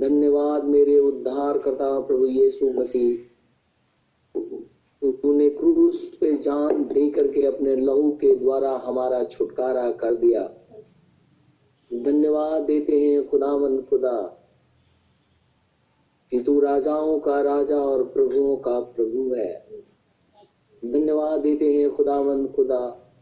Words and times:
धन्यवाद 0.00 0.64
मेरे 0.64 0.98
उद्धार 0.98 1.58
करता 1.58 2.00
प्रभु 2.00 2.26
यीशु 2.26 2.70
मसीह। 2.70 3.16
तूने 5.12 5.50
क्रूस 5.50 6.18
पे 6.20 6.32
जान 6.36 6.84
दे 6.84 7.10
करके 7.10 7.46
अपने 7.46 7.76
लहू 7.76 8.10
के 8.10 8.34
द्वारा 8.36 8.82
हमारा 8.84 9.24
छुटकारा 9.24 9.90
कर 9.90 10.14
दिया। 10.14 10.42
धन्यवाद 12.02 12.62
देते 12.62 13.00
हैं 13.00 13.28
खुदावन 13.28 13.82
खुदा 13.82 14.42
कि 16.30 16.38
तू 16.40 16.60
राजाओं 16.60 17.18
का 17.18 17.40
राजा 17.42 17.76
और 17.76 18.04
प्रभुओं 18.04 18.56
का 18.56 18.80
प्रभु 18.80 19.34
है। 19.34 19.68
धन्यवाद 20.84 21.40
देते 21.40 21.72
हैं 21.72 21.90
खुदावन 21.90 22.46
खुदा 22.46 23.12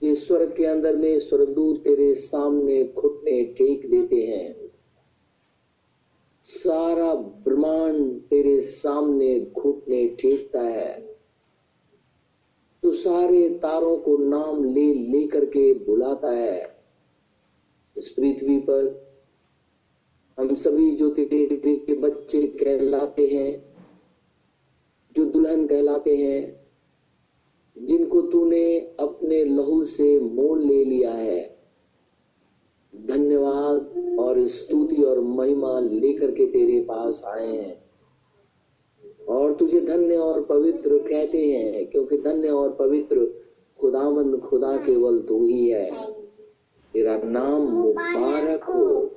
कि 0.00 0.14
स्वर्ग 0.14 0.54
के 0.56 0.64
अंदर 0.64 0.96
में 0.96 1.18
स्वर्गदूत 1.18 1.84
तेरे 1.84 2.14
सामने 2.14 2.92
घुटने 2.98 3.44
टेक 3.44 3.90
देते 3.90 4.16
हैं। 4.16 4.61
सारा 6.52 7.14
ब्रह्मांड 7.14 8.20
तेरे 8.20 8.60
सामने 8.60 9.40
घुटने 9.40 10.08
टेकता 10.08 10.62
है। 10.62 11.16
तो 12.82 12.92
सारे 12.92 13.50
तारों 13.50 13.96
को 13.96 14.16
नाम 14.16 14.64
ले 14.64 14.94
ले 14.94 15.26
करके 15.26 15.74
बुलाता 15.74 16.30
है। 16.30 16.76
इस 17.96 18.08
पृथ्वी 18.08 18.58
पर 18.58 19.12
हम 20.38 20.54
सभी 20.54 20.96
जो 20.96 21.10
तेरे 21.10 21.76
के 21.76 21.94
बच्चे 21.94 22.46
कहलाते 22.46 23.26
हैं, 23.26 23.74
जो 25.16 25.24
दुल्हन 25.24 25.66
कहलाते 25.66 26.16
हैं, 26.16 26.66
जिनको 27.86 28.22
तूने 28.22 28.78
अपने 28.78 29.44
लहू 29.44 29.84
से 29.84 30.18
मोल 30.20 30.62
ले 30.62 30.84
लिया 30.84 31.12
है 31.12 31.51
धन्यवाद 33.06 34.16
और 34.18 34.46
स्तुति 34.46 35.02
और 35.02 35.20
महिमा 35.20 35.80
लेकर 35.80 36.30
के 36.30 36.46
तेरे 36.46 36.80
पास 36.80 37.24
आए 37.24 37.56
हैं। 37.56 37.82
और 39.28 39.52
तुझे 39.52 39.80
धन्य 39.80 40.16
और 40.16 40.44
पवित्र 40.44 40.98
कहते 40.98 41.38
हैं, 41.38 41.86
क्योंकि 41.86 42.18
धन्य 42.18 42.48
और 42.48 42.72
पवित्र 42.72 43.44
खुदावंद 43.80 44.40
खुदा 44.40 44.76
केवल 44.76 45.18
तू 45.18 45.46
ही 45.46 45.68
है। 45.68 46.12
तेरा 46.92 47.18
नाम 47.18 47.62
मुबारक 47.62 48.64
हो। 48.64 49.10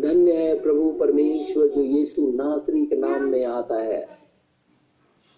धन्य 0.00 0.32
है 0.32 0.60
प्रभु 0.60 0.92
परमेश्वर, 0.92 1.66
जो 1.66 1.80
यीशु 1.80 2.32
नासरी 2.32 2.86
के 2.86 2.96
नाम 2.96 3.22
में 3.22 3.44
आता 3.44 3.78
है। 3.78 4.08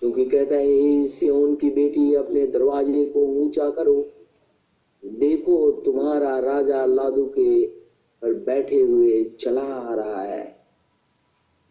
क्योंकि 0.00 0.24
कहता 0.24 0.54
है 0.54 1.06
सियोन 1.06 1.54
की 1.54 1.70
बेटी, 1.70 2.14
अपने 2.14 2.47
दरवाजे 2.47 3.04
को 3.04 3.20
ऊँचा 3.20 3.70
करो। 3.70 4.08
देखो, 5.05 5.70
तुम्हारा 5.70 6.38
राजा 6.38 6.84
लादू 6.84 7.24
के 7.27 7.66
पर 8.22 8.34
बैठे 8.34 8.80
हुए 8.80 9.24
चला 9.24 9.62
आ 9.62 9.94
रहा 9.94 10.22
है। 10.22 10.64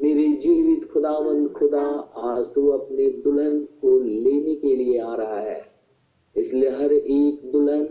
मेरे 0.01 0.27
जीवित 0.27 0.91
खुदावंद 0.91 1.49
खुदा, 1.49 1.85
आज 2.15 2.53
तू 2.53 2.67
अपने 2.67 3.09
दुल्हन 3.09 3.59
को 3.81 3.99
लेने 3.99 4.55
के 4.55 4.75
लिए 4.75 4.99
आ 4.99 5.15
रहा 5.15 5.39
है। 5.39 5.61
इसलिए 6.35 6.69
हर 6.69 6.93
एक 6.93 7.51
दुल्हन 7.51 7.89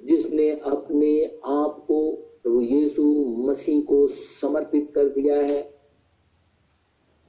जिसने 0.00 0.50
अपने 0.50 1.40
आप 1.44 1.84
को 1.88 2.12
प्रभु 2.42 2.60
यीशु 2.60 3.02
मसीह 3.38 3.80
को 3.82 4.08
समर्पित 4.08 4.92
कर 4.94 5.08
दिया 5.08 5.36
है 5.36 5.62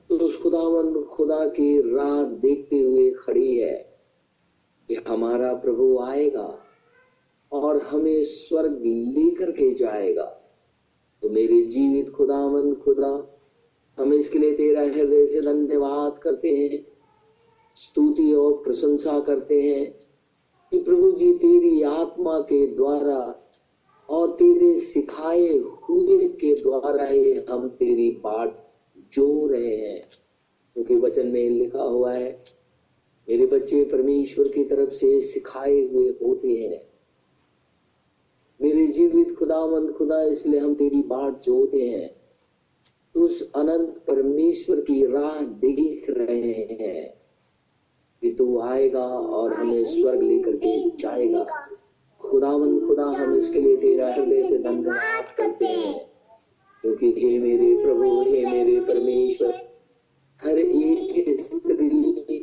तो 0.09 0.17
उस 0.17 0.41
खुदावंद 0.41 1.03
खुदा 1.05 1.45
की 1.45 1.95
राह 1.95 2.23
देखते 2.23 2.79
हुए 2.79 3.11
खड़ी 3.11 3.57
है 3.57 3.75
कि 4.89 4.95
हमारा 5.07 5.53
प्रभु 5.53 5.97
आएगा। 5.99 6.58
और 7.51 7.81
हमें 7.81 8.23
स्वर्ग 8.23 8.81
लेकर 8.85 9.51
के 9.51 9.73
जाएगा। 9.73 10.35
तो 11.21 11.29
मेरे 11.29 11.61
जीवित 11.61 12.09
खुदा 12.09 12.47
मन 12.47 12.73
खुदा, 12.73 13.39
हम 13.99 14.13
इसके 14.13 14.39
लिए 14.39 14.55
तेरा 14.55 14.81
हृदय 14.81 15.27
से 15.27 15.41
धन्यवाद 15.41 16.17
करते 16.17 16.49
हैं, 16.49 16.87
स्तुति 17.75 18.33
और 18.33 18.53
प्रशंसा 18.53 19.19
करते 19.19 19.61
हैं 19.61 19.99
कि 20.71 20.77
प्रभु 20.77 21.11
जी 21.11 21.33
तेरी 21.33 21.81
आत्मा 21.81 22.39
के 22.39 22.67
द्वारा 22.67 23.51
और 24.09 24.31
तेरे 24.31 24.77
सिखाए 24.77 25.49
हुए 25.49 26.27
के 26.27 26.55
द्वारा 26.55 27.05
ही 27.05 27.33
हम 27.33 27.69
तेरी 27.69 28.11
बाट 28.11 28.67
जो 29.13 29.47
रहे 29.47 29.75
हैं। 29.75 30.09
क्योंकि 30.73 30.95
तो 30.95 31.01
वचन 31.01 31.27
में 31.27 31.49
लिखा 31.49 31.83
हुआ 31.83 32.13
है, 32.13 32.43
मेरे 33.29 33.45
बच्चे 33.45 33.83
परमेश्वर 33.83 34.47
की 34.47 34.63
तरफ़ 34.63 34.89
से 34.89 35.21
सिखाए 35.21 35.87
हुए 35.87 36.09
होते 36.09 36.47
हैं। 36.47 36.88
मेरे 38.61 38.87
जीवित 38.87 39.35
खुदावंद 39.35 39.91
खुदा, 39.91 40.23
इसलिए 40.23 40.59
हम 40.59 40.73
तेरी 40.75 41.01
बाट 41.01 41.41
जोते 41.41 41.89
हैं। 41.89 42.09
उस 43.15 43.51
अनंत 43.55 44.03
परमेश्वर 44.07 44.79
की 44.79 45.05
राह 45.05 45.41
देख 45.41 46.09
रहे 46.09 46.51
हैं 46.51 47.13
कि 48.21 48.31
तू 48.31 48.59
आएगा 48.59 49.05
और 49.05 49.53
हमें 49.53 49.85
स्वर्ग 49.85 50.23
लेकर 50.23 50.55
के 50.55 50.89
जाएगा। 50.89 51.45
खुदावंद 52.21 52.87
खुदा, 52.87 53.03
हम 53.03 53.35
इसके 53.35 53.61
लिए 53.61 53.77
तेरा 53.77 54.13
हृदय 54.13 54.43
से 54.43 54.57
धन्यवाद 54.57 55.35
करते 55.37 55.65
हैं। 55.65 56.09
क्योंकि 56.81 57.13
हे 57.17 57.39
मेरे 57.39 57.83
प्रभु, 57.83 58.21
हे 58.21 58.45
मेरे 58.45 58.79
परमेश्वर, 58.79 59.53
हर 60.43 60.59
एक 60.59 61.39
स्त्री 61.39 62.37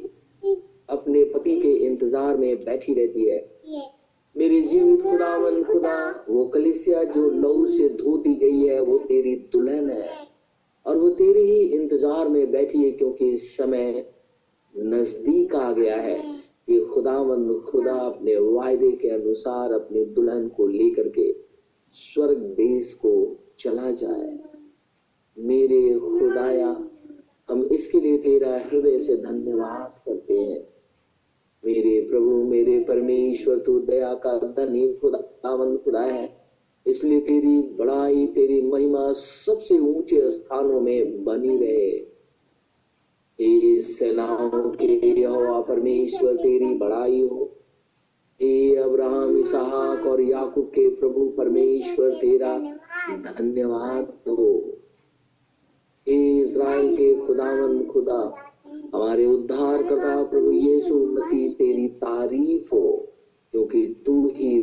अपने 0.89 1.25
पति 1.25 1.61
के 1.61 1.69
इंतज़ार 1.69 2.37
में 2.37 2.65
बैठी 2.65 2.95
रहती 2.95 3.29
है। 3.29 3.39
मेरे 4.37 4.61
जीवित 4.61 5.03
खुदावन 5.03 5.63
खुदा, 5.65 6.25
वो 6.29 6.47
कलिसिया 6.47 7.05
जो 7.05 7.31
लहू 7.31 7.67
से 7.67 7.89
धो 7.89 8.17
दी 8.17 8.35
गई 8.35 8.67
है, 8.67 8.81
वो 8.81 8.99
तेरी 8.99 9.35
दुल्हन 9.53 9.91
है। 9.91 10.09
और 10.87 10.97
वो 10.97 11.09
तेरे 11.11 11.43
ही 11.43 11.61
इंतज़ार 11.61 12.29
में 12.29 12.51
बैठी 12.51 12.79
है 12.79 12.91
क्योंकि 12.91 13.37
समय 13.37 14.13
नज़दीक 14.77 15.55
आ 15.55 15.73
गया 15.73 15.97
है 15.97 16.19
कि 16.67 16.79
खुदावंद 16.95 17.63
खुदा 17.63 17.95
अपने 17.95 18.37
वायदे 18.37 18.91
के 18.91 19.09
अनुसार 19.09 19.73
अपने 19.73 20.05
दुल्हन 20.05 20.49
को 20.49 20.67
लेकर 20.67 21.09
के 21.09 21.33
स्वर्ग 21.93 22.39
देश 22.39 22.93
को 22.95 23.15
चला 23.59 23.91
जाए। 23.91 24.39
मेरे 25.39 25.99
खुदाया, 25.99 26.69
हम 27.51 27.63
इसके 27.63 28.01
लिए 28.01 28.19
तेरा 28.19 28.57
हृदय 28.59 28.99
से 29.01 29.17
धन्यवाद 29.17 29.99
करते 30.07 30.35
हैं। 30.35 30.76
मेरे 31.65 32.07
प्रभु, 32.11 32.31
मेरे 32.31 32.85
परमेश्वर, 32.89 33.59
तू 33.59 33.79
दया 33.79 34.15
का 34.15 34.39
धनी 34.39 34.93
खुदावंद 34.93 35.79
खुदा 35.79 36.01
है। 36.01 36.37
इसलिए 36.87 37.21
तेरी 37.21 37.63
बड़ाई, 37.63 38.27
तेरी 38.27 38.63
महिमा 38.63 39.13
सबसे 39.13 39.79
ऊँचे 39.79 40.31
स्थानों 40.31 40.81
में 40.81 41.25
बनी 41.25 41.57
रहे। 41.57 42.17
सेनाओं 43.81 44.71
के 44.71 45.21
यहोवा, 45.21 45.61
परमेश्वर, 45.61 46.37
तेरी 46.37 46.75
बड़ाई 46.75 47.21
हो। 47.21 47.53
हे 48.43 48.77
अब्राहम, 48.77 49.37
इसहाक 49.37 50.07
और 50.07 50.21
याकूब 50.21 50.65
के 50.65 50.91
प्रभु, 50.91 51.29
परमेश्वर, 51.29 52.11
तेरा 52.11 52.59
धन्यवाद 53.39 54.13
हो। 54.29 54.63
इज़राइल 56.09 56.97
के 56.97 57.15
खुदावंद 57.15 57.87
खुदा 57.87 58.35
हमारे 58.95 59.27
उद्धार 59.27 59.83
करता 59.83 60.23
प्रभु 60.23 60.51
यीशु 60.51 60.95
मसीह, 61.07 61.53
तेरी 61.53 61.89
तारीफ़ 61.89 62.75
हो, 62.75 63.13
क्योंकि 63.53 64.03
तू 64.07 64.29
ही 64.29 64.61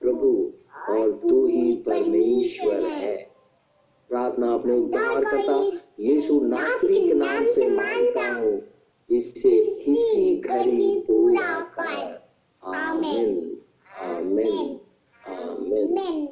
प्रभु 0.00 0.52
और 0.88 1.10
तू 1.10 1.46
ही 1.46 1.72
परमेश्वर 1.72 2.80
है। 2.80 3.16
प्रार्थना 4.08 4.54
अपने 4.54 4.76
उद्धार 4.76 5.22
करता, 5.24 5.78
यीशु 6.00 6.40
नासरी 6.40 7.08
के 7.08 7.14
नाम 7.14 7.44
से 7.44 7.68
माँगता 7.68 8.40
हूँ 8.40 8.62
इससे 9.10 9.50
इसी 9.92 10.40
घड़ी 10.40 11.00
पूरा 11.00 11.60
कर। 11.60 12.28
आमीन 12.62 13.58
आमीन 14.00 14.80
आमीन। 15.28 16.28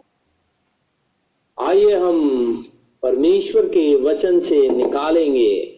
आइए 1.59 1.95
हम 1.95 2.65
परमेश्वर 3.03 3.66
के 3.66 3.97
वचन 3.97 4.39
से 4.41 4.69
निकालेंगे। 4.69 5.76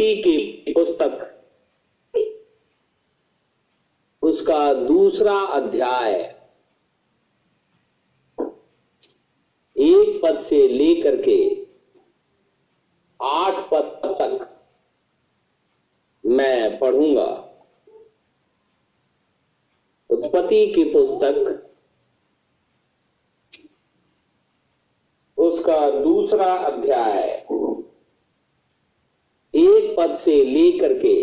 उत्पत्ति 0.00 0.22
की 0.22 0.72
पुस्तक। 0.72 1.44
उसका 4.22 4.72
दूसरा 4.74 5.40
अध्याय। 5.40 6.14
एक 9.76 10.20
पद 10.22 10.40
से 10.40 10.68
लेकर 10.68 11.16
के 11.22 11.66
आठ 13.22 13.70
पद 13.70 14.00
तक 14.04 14.64
मैं 16.26 16.78
पढ़ूँगा। 16.78 17.30
उत्पत्ति 20.10 20.66
की 20.66 20.84
पुस्तक, 20.84 21.66
उसका 25.38 25.90
दूसरा 25.90 26.54
अध्याय। 26.54 27.46
पद 30.00 30.14
से 30.14 30.42
लेकर 30.44 30.98
के 30.98 31.18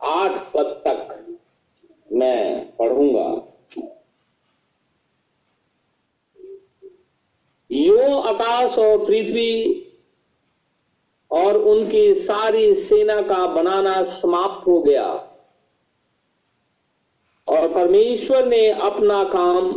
आठ 0.00 0.38
पद 0.52 0.82
तक 0.86 1.12
मैं 2.12 2.76
पढ़ूँगा। 2.76 3.42
यो 7.70 8.18
आकाश 8.18 8.78
और 8.78 9.04
पृथ्वी 9.06 9.82
और 11.30 11.56
उनकी 11.56 12.14
सारी 12.14 12.74
सेना 12.74 13.20
का 13.22 13.46
बनाना 13.46 14.02
समाप्त 14.02 14.66
हो 14.68 14.80
गया 14.82 15.06
और 17.48 17.68
परमेश्वर 17.74 18.46
ने 18.46 18.68
अपना 18.70 19.22
काम, 19.24 19.72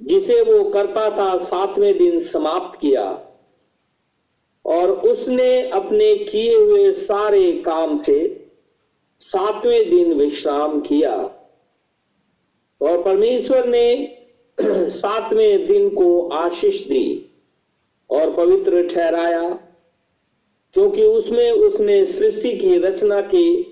जिसे 0.00 0.40
वो 0.42 0.70
करता 0.70 1.08
था 1.10 1.36
सातवें 1.38 1.98
दिन 1.98 2.18
समाप्त 2.18 2.78
किया। 2.80 3.04
और 4.68 4.90
उसने 4.90 5.68
अपने 5.68 6.16
किए 6.16 6.54
हुए 6.54 6.92
सारे 6.92 7.52
काम 7.52 7.98
से 7.98 8.50
सातवें 9.18 9.90
दिन 9.90 10.12
विश्राम 10.12 10.80
किया। 10.80 11.16
और 12.82 13.02
परमेश्वर 13.02 13.66
ने 13.66 14.14
सातवें 14.88 15.66
दिन 15.66 15.88
को 15.88 16.28
आशीष 16.28 16.88
दी 16.88 17.30
और 18.10 18.34
पवित्र 18.34 18.88
ठहराया, 18.88 19.48
क्योंकि 20.72 21.02
उसमें 21.02 21.50
उसने 21.50 22.04
सृष्टि 22.04 22.56
की 22.56 22.78
रचना 22.78 23.20
के 23.20 23.62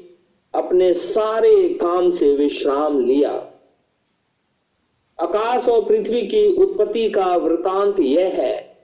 अपने 0.55 0.95
सारे 0.95 1.69
काम 1.69 2.11
से 2.11 2.33
विश्राम 2.37 3.01
लिया। 3.01 3.33
आकाश 5.21 5.69
और 5.69 5.85
पृथ्वी 5.85 6.23
की 6.23 6.57
उत्पत्ति 6.57 7.11
का 7.11 7.37
वृतांत 7.37 8.01
यह 8.01 8.29
है 8.29 8.77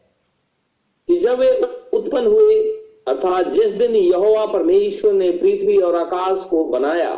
कि 1.09 1.19
जब 1.21 1.39
वे 1.39 1.82
उत्पन्न 2.03 2.27
हुए, 2.27 2.63
अर्थात 3.09 3.49
जिस 3.49 3.73
दिन 3.73 3.97
यहोवा 3.97 4.47
परमेश्वर 4.47 5.13
ने 5.13 5.31
पृथ्वी 5.31 5.77
और 5.79 5.97
आकाश 5.97 6.45
को 6.45 6.65
बनाया, 6.65 7.15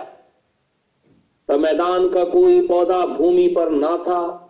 तब 1.49 1.61
मैदान 1.61 2.09
का 2.09 2.25
कोई 2.25 2.67
पौधा 2.67 3.07
भूमि 3.07 3.49
पर 3.49 3.71
ना 3.71 3.97
था, 3.97 4.41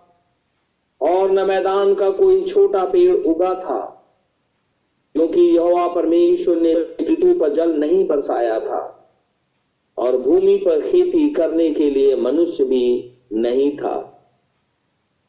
और 1.01 1.31
न 1.31 1.47
मैदान 1.47 1.95
का 1.95 2.11
कोई 2.11 2.45
छोटा 2.45 2.85
पेड़ 2.85 3.15
उगा 3.15 3.55
था, 3.55 3.81
क्योंकि 5.15 5.41
यहोवा 5.41 5.87
परमेश्वर 5.89 6.57
ने 6.57 6.75
पृथ्वी 6.75 7.35
पर 7.35 7.49
जल 7.49 7.75
नहीं 7.75 8.07
बरसाया 8.07 8.61
था, 8.61 9.11
और 9.99 10.17
भूमि 10.19 10.57
पर 10.57 10.81
खेती 10.81 11.31
करने 11.31 11.71
के 11.71 11.91
लिए 11.91 12.17
मनुष्य 12.17 12.65
भी 12.65 13.13
नहीं 13.33 13.77
था। 13.77 14.11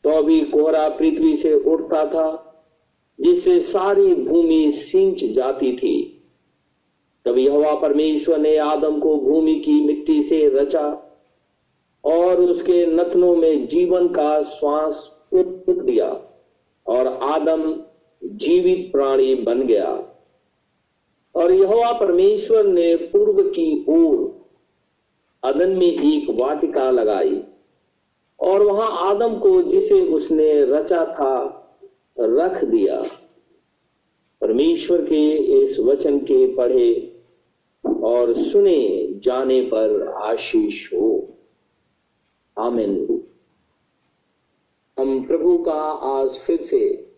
तो 0.04 0.10
अभी 0.10 0.42
कोहरा 0.42 0.90
पृथ्वी 0.90 1.36
से 1.36 1.54
उठता 1.54 2.06
था 2.06 2.45
जिससे 3.20 3.60
सारी 3.60 4.14
भूमि 4.16 4.72
सिंच 4.72 5.24
जाती 5.26 5.78
थी। 5.78 6.24
तब 7.26 7.38
यहोवा 7.38 7.76
परमेश्वर 7.76 8.38
ने 8.38 8.58
आदम 8.58 9.00
को 9.00 9.16
भूमि 9.16 9.56
की 9.56 9.82
मिट्टी 9.82 10.22
से 10.22 10.50
रचा 10.50 11.16
और 12.06 12.42
उसके 12.42 12.86
नथनों 12.86 13.36
में 13.36 13.68
जीवन 13.68 14.08
का 14.08 14.42
श्वास 14.42 15.24
फूक 15.30 15.70
दिया 15.70 16.22
और 16.88 17.08
आदम 17.08 17.82
जीवित 18.24 18.92
प्राणी 18.92 19.36
बन 19.36 19.62
गया। 19.62 20.12
और 21.36 21.52
यहोवा 21.52 21.92
परमेश्वर 21.92 22.66
ने 22.66 22.96
पूर्व 22.96 23.44
की 23.44 23.86
ओर 23.90 24.46
अदन 25.44 25.70
में 25.70 25.88
एक 25.88 26.42
वाटिका 26.42 26.92
लगाई 26.92 27.44
और 28.40 28.62
वहाँ 28.62 28.90
आदम 28.92 29.38
को 29.38 29.62
जिसे 29.62 30.02
उसने 30.02 30.66
रचा 30.66 31.06
था 31.06 31.62
रख 32.20 32.64
दिया। 32.64 33.04
परमेश्वर 34.42 35.06
के 35.06 35.32
इस 35.62 35.80
वचन 35.80 36.20
के 36.20 36.56
पढ़े 36.56 37.24
और 38.04 38.34
सुने 38.34 39.08
जाने 39.14 39.62
पर 39.62 40.08
आशीष 40.08 40.94
हो। 40.94 41.38
आमिन। 42.60 43.24
हम 45.00 45.28
प्रभु 45.28 45.58
का 45.58 45.82
आज 45.92 46.40
फिर 46.40 46.62
से 46.62 47.12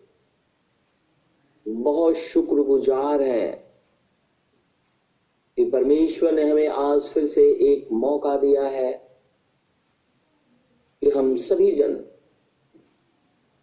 बहुत 1.68 2.14
शुक्रगुजार 2.14 3.22
हैं 3.22 3.68
कि 5.56 5.70
परमेश्वर 5.70 6.32
ने 6.32 6.50
हमें 6.50 6.68
आज 6.68 7.02
फिर 7.02 7.24
से 7.24 7.42
एक 7.42 7.92
मौका 7.92 8.36
दिया 8.36 8.66
है 8.66 8.92
कि 11.02 11.10
हम 11.10 11.36
सभी 11.36 11.72
जन 11.72 12.04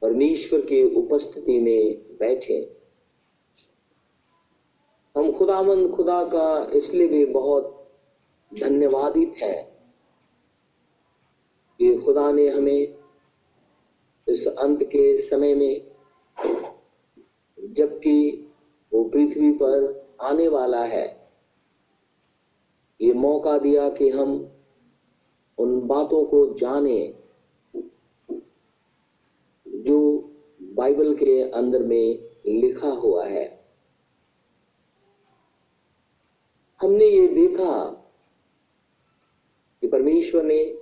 परमेश्वर 0.06 0.62
के 0.62 0.96
उपस्थिति 0.96 1.60
में 1.60 2.18
बैठे। 2.18 2.78
हम 5.18 5.31
खुदामंद 5.31 5.96
खुदा 5.96 6.24
का 6.24 6.72
इसलिए 6.74 7.07
भी 7.07 7.25
बहुत 7.25 7.92
धन्यवादित 8.60 9.34
है। 9.44 9.75
कि 11.78 11.98
खुदा 11.98 12.31
ने 12.31 12.50
हमें 12.50 12.98
इस 14.28 14.48
अंत 14.48 14.84
के 14.84 15.18
समय 15.18 15.56
में, 15.56 15.92
जबकि 17.74 18.48
वो 18.94 19.04
पृथ्वी 19.04 19.52
पर 19.52 20.07
आने 20.22 20.48
वाला 20.48 20.84
है, 20.84 21.30
ये 23.02 23.13
मौका 23.13 23.57
दिया 23.57 23.90
कि 23.90 24.10
हम 24.10 24.52
उन 25.57 25.88
बातों 25.88 26.25
को 26.25 26.54
जाने। 26.54 27.25
जो 29.85 30.19
बाइबल 30.61 31.15
के 31.15 31.51
अंदर 31.51 31.83
में 31.83 32.29
लिखा 32.45 32.89
हुआ 32.89 33.25
है। 33.25 33.65
हमने 36.81 37.05
ये 37.05 37.27
देखा 37.27 37.83
कि 39.81 39.87
परमेश्वर 39.87 40.43
ने 40.43 40.81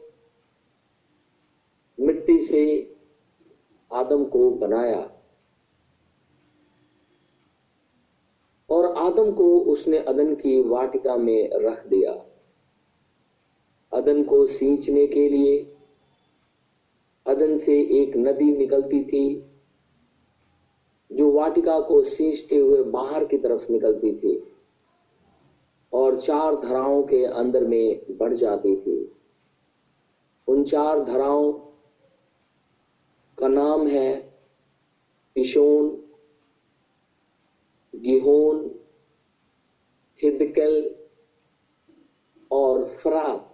मिट्टी 2.00 2.39
से 2.39 2.95
आदम 3.94 4.25
को 4.25 4.51
बनाया 4.51 5.09
और 8.69 8.85
आदम 8.85 9.31
को 9.31 9.59
उसने 9.59 9.97
अदन 9.97 10.35
की 10.35 10.61
वाटिका 10.61 11.17
में 11.17 11.50
रख 11.53 11.88
दिया। 11.88 12.25
अदन 13.94 14.23
को 14.23 14.47
सींचने 14.47 15.07
के 15.07 15.29
लिए 15.29 15.73
अदन 17.28 17.58
से 17.58 17.80
एक 18.02 18.18
नदी 18.18 18.52
निकलती 18.58 19.04
थी, 19.04 19.50
जो 21.12 21.31
वाटिका 21.31 21.80
को 21.80 22.04
सींचते 22.04 22.58
हुए 22.58 22.84
बाहर 22.84 23.25
की 23.25 23.38
तरफ़ 23.38 23.72
निकलती 23.72 24.14
थी 24.14 24.44
और 25.94 26.20
चार 26.20 26.56
धराओं 26.56 27.04
के 27.04 27.25
अंदर 27.25 27.64
में 27.64 28.06
बढ़ 28.12 28.34
जाती 28.34 28.75
थी। 28.75 29.12
उन 30.48 30.64
चार 30.64 31.04
धराओं 31.04 31.52
का 33.38 33.48
नाम 33.48 33.88
है 33.88 34.16
पिशोन, 35.36 35.98
गिहोन 37.96 38.80
हिदकल 40.24 40.96
और 42.51 42.86
फरात। 42.86 43.52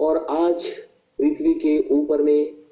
और 0.00 0.26
आज 0.30 0.68
पृथ्वी 1.18 1.54
के 1.54 1.78
ऊपर 1.94 2.22
में 2.22 2.64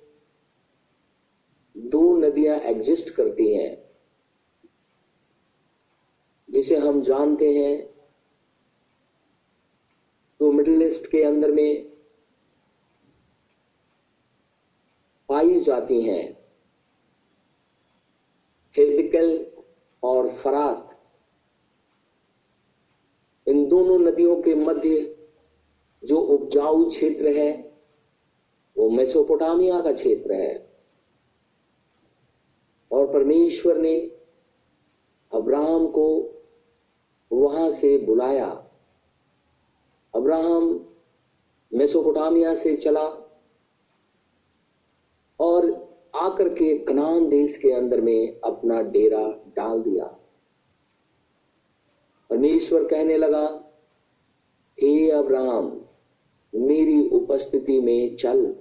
दो 1.76 2.16
नदियाँ 2.16 2.58
एग्जिस्ट 2.60 3.14
करती 3.14 3.54
हैं, 3.54 3.76
जिसे 6.48 6.76
हम 6.76 7.00
जानते 7.02 7.52
हैं। 7.54 7.92
तो 10.40 10.50
मिडिल 10.52 10.82
ईस्ट 10.82 11.10
के 11.10 11.22
अंदर 11.22 11.50
में 11.50 11.90
पाई 15.28 15.58
जाती 15.58 16.00
हैं 16.02 16.22
हिरदिकल 18.74 19.46
और 20.02 20.28
फरात 20.28 20.98
इन 23.46 23.68
दोनों 23.68 23.98
नदियों 23.98 24.36
के 24.42 24.54
मध्य 24.54 25.11
जो 26.04 26.16
उपजाऊ 26.16 26.88
क्षेत्र 26.88 27.28
है, 27.28 27.72
वो 28.78 28.90
मेसोपोटामिया 28.90 29.80
का 29.80 29.92
क्षेत्र 29.92 30.32
है। 30.32 30.72
और 32.92 33.12
परमेश्वर 33.12 33.76
ने 33.76 34.00
अब्राहम 35.32 35.86
को 35.86 36.34
वहाँ 37.32 37.70
से 37.70 37.98
बुलाया। 37.98 38.70
अब्राहम 40.14 40.88
मेसोपोटामिया 41.74 42.54
से 42.54 42.76
चला 42.76 43.38
और 45.40 45.92
आकर 46.14 46.48
के 46.48 46.78
कनान 46.78 47.28
देश 47.28 47.56
के 47.56 47.72
अंदर 47.72 48.00
में 48.00 48.40
अपना 48.40 48.82
डेरा 48.82 49.28
डाल 49.28 49.82
दिया। 49.82 50.04
परमेश्वर 52.30 52.84
कहने 52.84 53.16
लगा, 53.16 53.64
हे 54.80 55.10
अब्राहम 55.10 55.81
मेरी 56.54 57.08
उपस्थिति 57.08 57.80
में 57.80 58.16
चल। 58.16 58.56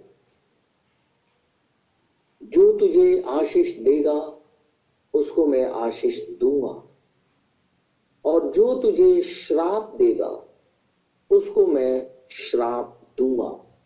जो 2.44 2.78
तुझे 2.78 3.22
आशीष 3.22 3.78
देगा, 3.78 4.38
उसको 5.14 5.46
मैं 5.46 5.66
आशीष 5.66 6.30
दूँगा। 6.30 6.88
और 8.26 8.52
जो 8.52 8.82
तुझे 8.82 9.22
श्राप 9.22 9.96
देगा, 9.96 10.48
उसको 11.32 11.66
मैं 11.66 12.12
श्राप 12.32 13.02
दूँगा। 13.18 13.80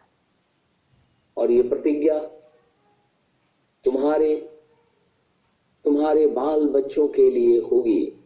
और 1.37 1.51
ये 1.51 1.61
प्रतिज्ञा 1.61 2.19
तुम्हारे 3.83 4.51
तुम्हारे 5.83 6.27
बाल 6.27 6.67
बच्चों 6.67 7.07
के 7.07 7.31
लिए 7.31 7.59
होगी। 7.59 8.19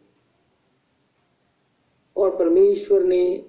और 2.18 2.36
परमेश्वर 2.36 3.04
ने 3.04 3.49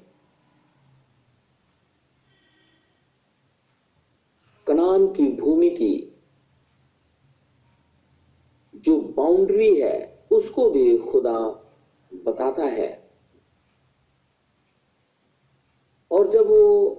कनान 4.90 5.12
की 5.12 5.28
भूमि 5.32 5.70
की 5.70 6.20
जो 8.74 9.00
बाउंड्री 9.00 9.80
है, 9.80 10.26
उसको 10.30 10.70
भी 10.70 10.98
खुदा 10.98 11.38
बताता 12.14 12.64
है। 12.64 13.10
और 16.10 16.30
जब 16.30 16.46
वो 16.46 16.90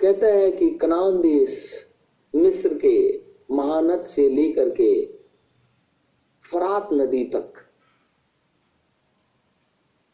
कहता 0.00 0.26
है 0.26 0.50
कि 0.52 0.70
कनान 0.70 1.20
देश 1.20 1.86
मिस्र 2.34 2.78
के 2.84 3.24
महानद 3.54 4.04
से 4.04 4.28
लेकर 4.28 4.70
के 4.70 5.06
फरात 6.44 6.88
नदी 6.92 7.24
तक 7.24 7.52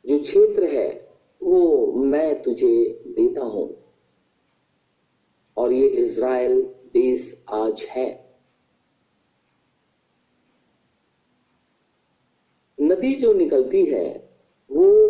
जो 0.06 0.18
क्षेत्र 0.18 0.64
है, 0.64 1.18
वो 1.42 1.92
मैं 1.92 2.42
तुझे 2.42 3.02
देता 3.06 3.44
हूँ। 3.44 3.79
और 5.60 5.72
ये 5.72 5.86
इज़राइल 5.86 6.62
देश 6.92 7.44
आज 7.52 7.86
है। 7.90 8.34
नदी 12.80 13.14
जो 13.14 13.32
निकलती 13.32 13.84
है, 13.84 14.30
वो 14.72 15.08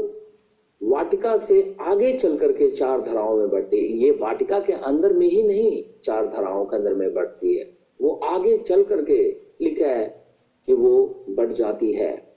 वाटिका 0.83 1.39
से 1.39 1.77
आगे 1.81 2.19
चल 2.19 2.39
करके 2.39 2.71
चार 2.71 3.01
धराओं 3.01 3.37
में 3.37 3.51
बढ़ती 3.51 3.77
है। 3.77 3.99
ये 3.99 4.11
वाटिका 4.11 4.61
के 4.61 4.73
अंदर 4.73 5.13
में 5.13 5.27
ही 5.27 5.43
नहीं, 5.43 6.01
चार 6.05 6.27
धराओं 6.27 6.67
के 6.67 6.77
अंदर 6.77 6.95
में 6.95 7.15
बढ़ती 7.15 7.59
है। 7.59 7.79
वो 8.01 8.15
आगे 8.15 8.59
चल 8.59 8.85
करके 8.85 9.33
लिखा 9.63 9.87
है 9.87 10.27
कि 10.67 10.73
वो 10.73 11.25
बढ़ 11.31 11.53
जाती 11.53 11.93
है। 11.93 12.37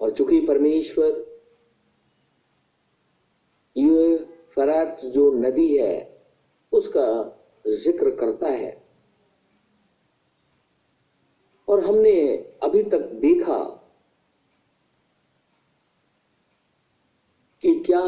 और 0.00 0.10
चूँकि 0.10 0.40
परमेश्वर, 0.40 1.26
ये 3.76 4.16
फरार्थ 4.54 5.06
जो 5.06 5.32
नदी 5.32 5.76
है 5.76 6.13
उसका 6.74 7.06
ज़िक्र 7.64 8.10
करता 8.10 8.48
है। 8.48 8.82
और 11.68 11.84
हमने 11.84 12.14
अभी 12.62 12.82
तक 12.82 13.10
देखा 13.20 13.58
कि 17.62 17.74
क्या 17.86 18.00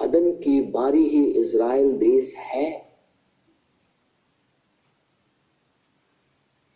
अदन 0.00 0.30
की 0.32 0.60
बारी 0.70 1.06
ही 1.08 1.24
इज़राइल 1.30 1.92
देश 1.98 2.34
है? 2.36 2.86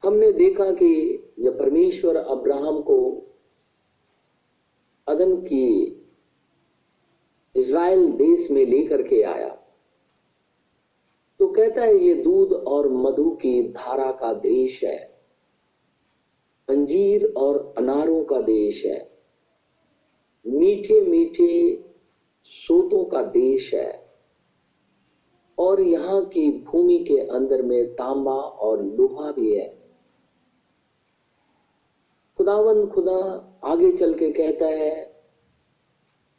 हमने 0.02 0.32
देखा 0.32 0.70
कि 0.72 0.92
जब 1.40 1.58
परमेश्वर 1.58 2.16
अब्राहम 2.16 2.80
को 2.82 2.99
अदन 5.06 5.37
की 5.42 5.66
इज़राइल 7.54 8.10
देश 8.12 8.50
में 8.50 8.64
लेकर 8.66 9.02
के 9.02 9.22
आया 9.22 9.59
तो 11.40 11.49
कहता 11.49 11.82
है, 11.82 11.99
ये 11.99 12.14
दूध 12.14 12.52
और 12.52 12.88
मधु 12.88 13.30
की 13.30 13.68
धारा 13.68 14.12
का 14.12 14.32
देश 14.32 14.85
है। 14.85 15.20
अंजीर 16.68 17.35
और 17.37 17.75
अनारों 17.78 18.25
का 18.25 18.40
देश 18.40 18.87
है। 18.87 19.18
मीठे 20.47 21.00
मीठे 21.00 21.85
सोतों 22.44 23.04
का 23.04 23.23
देश 23.23 23.75
है। 23.75 24.14
और 25.59 25.80
यहाँ 25.80 26.25
की 26.25 26.64
भूमि 26.64 26.99
के 26.99 27.18
अंदर 27.18 27.62
में 27.62 27.94
तांबा 27.94 28.35
और 28.35 28.82
लोहा 28.82 29.32
भी 29.32 29.56
है। 29.56 29.78
खुदावन 32.38 32.87
खुदा 32.87 33.47
आगे 33.64 33.92
चल 33.92 34.14
के 34.14 34.30
कहता 34.30 34.66
है, 34.66 35.23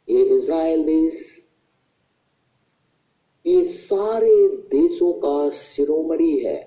ये 0.08 0.22
इज़राइल 0.22 0.84
देश 0.84 1.48
ये 3.46 3.64
सारे 3.64 4.48
देशों 4.70 5.12
का 5.12 5.50
शिरोमणि 5.50 6.32
है। 6.38 6.60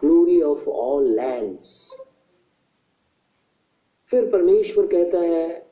ग्लोरी 0.00 0.40
ऑफ़ 0.42 0.68
ऑल 0.68 1.08
लैंड्स 1.08 2.00
फिर 4.10 4.30
परमेश्वर 4.30 4.86
कहता 4.86 5.20
है, 5.20 5.70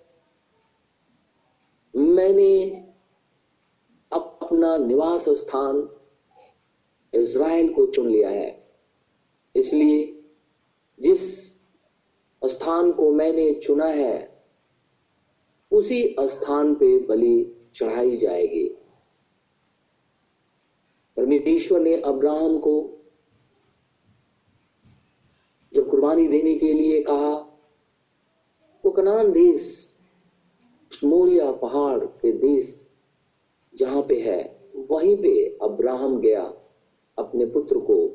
मैंने 1.94 2.70
अपना 4.12 4.76
निवास 4.76 5.28
स्थान 5.28 5.88
इज़राइल 7.12 7.72
को 7.72 7.86
चुन 7.86 8.08
लिया 8.08 8.30
है। 8.30 8.68
इसलिए 9.54 10.24
जिस 10.98 11.22
स्थान 12.42 12.92
को 12.92 13.10
मैंने 13.10 13.52
चुना 13.54 13.86
है, 13.86 14.42
उसी 15.72 16.16
स्थान 16.20 16.74
पे 16.74 16.98
बलि 16.98 17.56
चढ़ाई 17.74 18.16
जाएगी। 18.16 18.68
परमेश्वर 21.16 21.80
ने 21.80 22.00
अब्राहम 22.00 22.58
को 22.58 22.90
जब 25.74 25.90
कुर्बानी 25.90 26.28
देने 26.28 26.58
के 26.58 26.72
लिए 26.72 27.02
कहा, 27.02 27.34
वो 28.84 28.90
कनान 28.90 29.32
देश, 29.32 29.94
मोरिया 31.04 31.52
पहाड़ 31.52 32.04
के 32.04 32.32
देश 32.32 32.88
जहाँ 33.74 34.02
पे 34.02 34.20
है, 34.20 34.70
वहीं 34.76 35.16
पे 35.16 35.58
अब्राहम 35.62 36.20
गया 36.20 36.54
अपने 37.18 37.46
पुत्र 37.46 37.78
को 37.78 38.08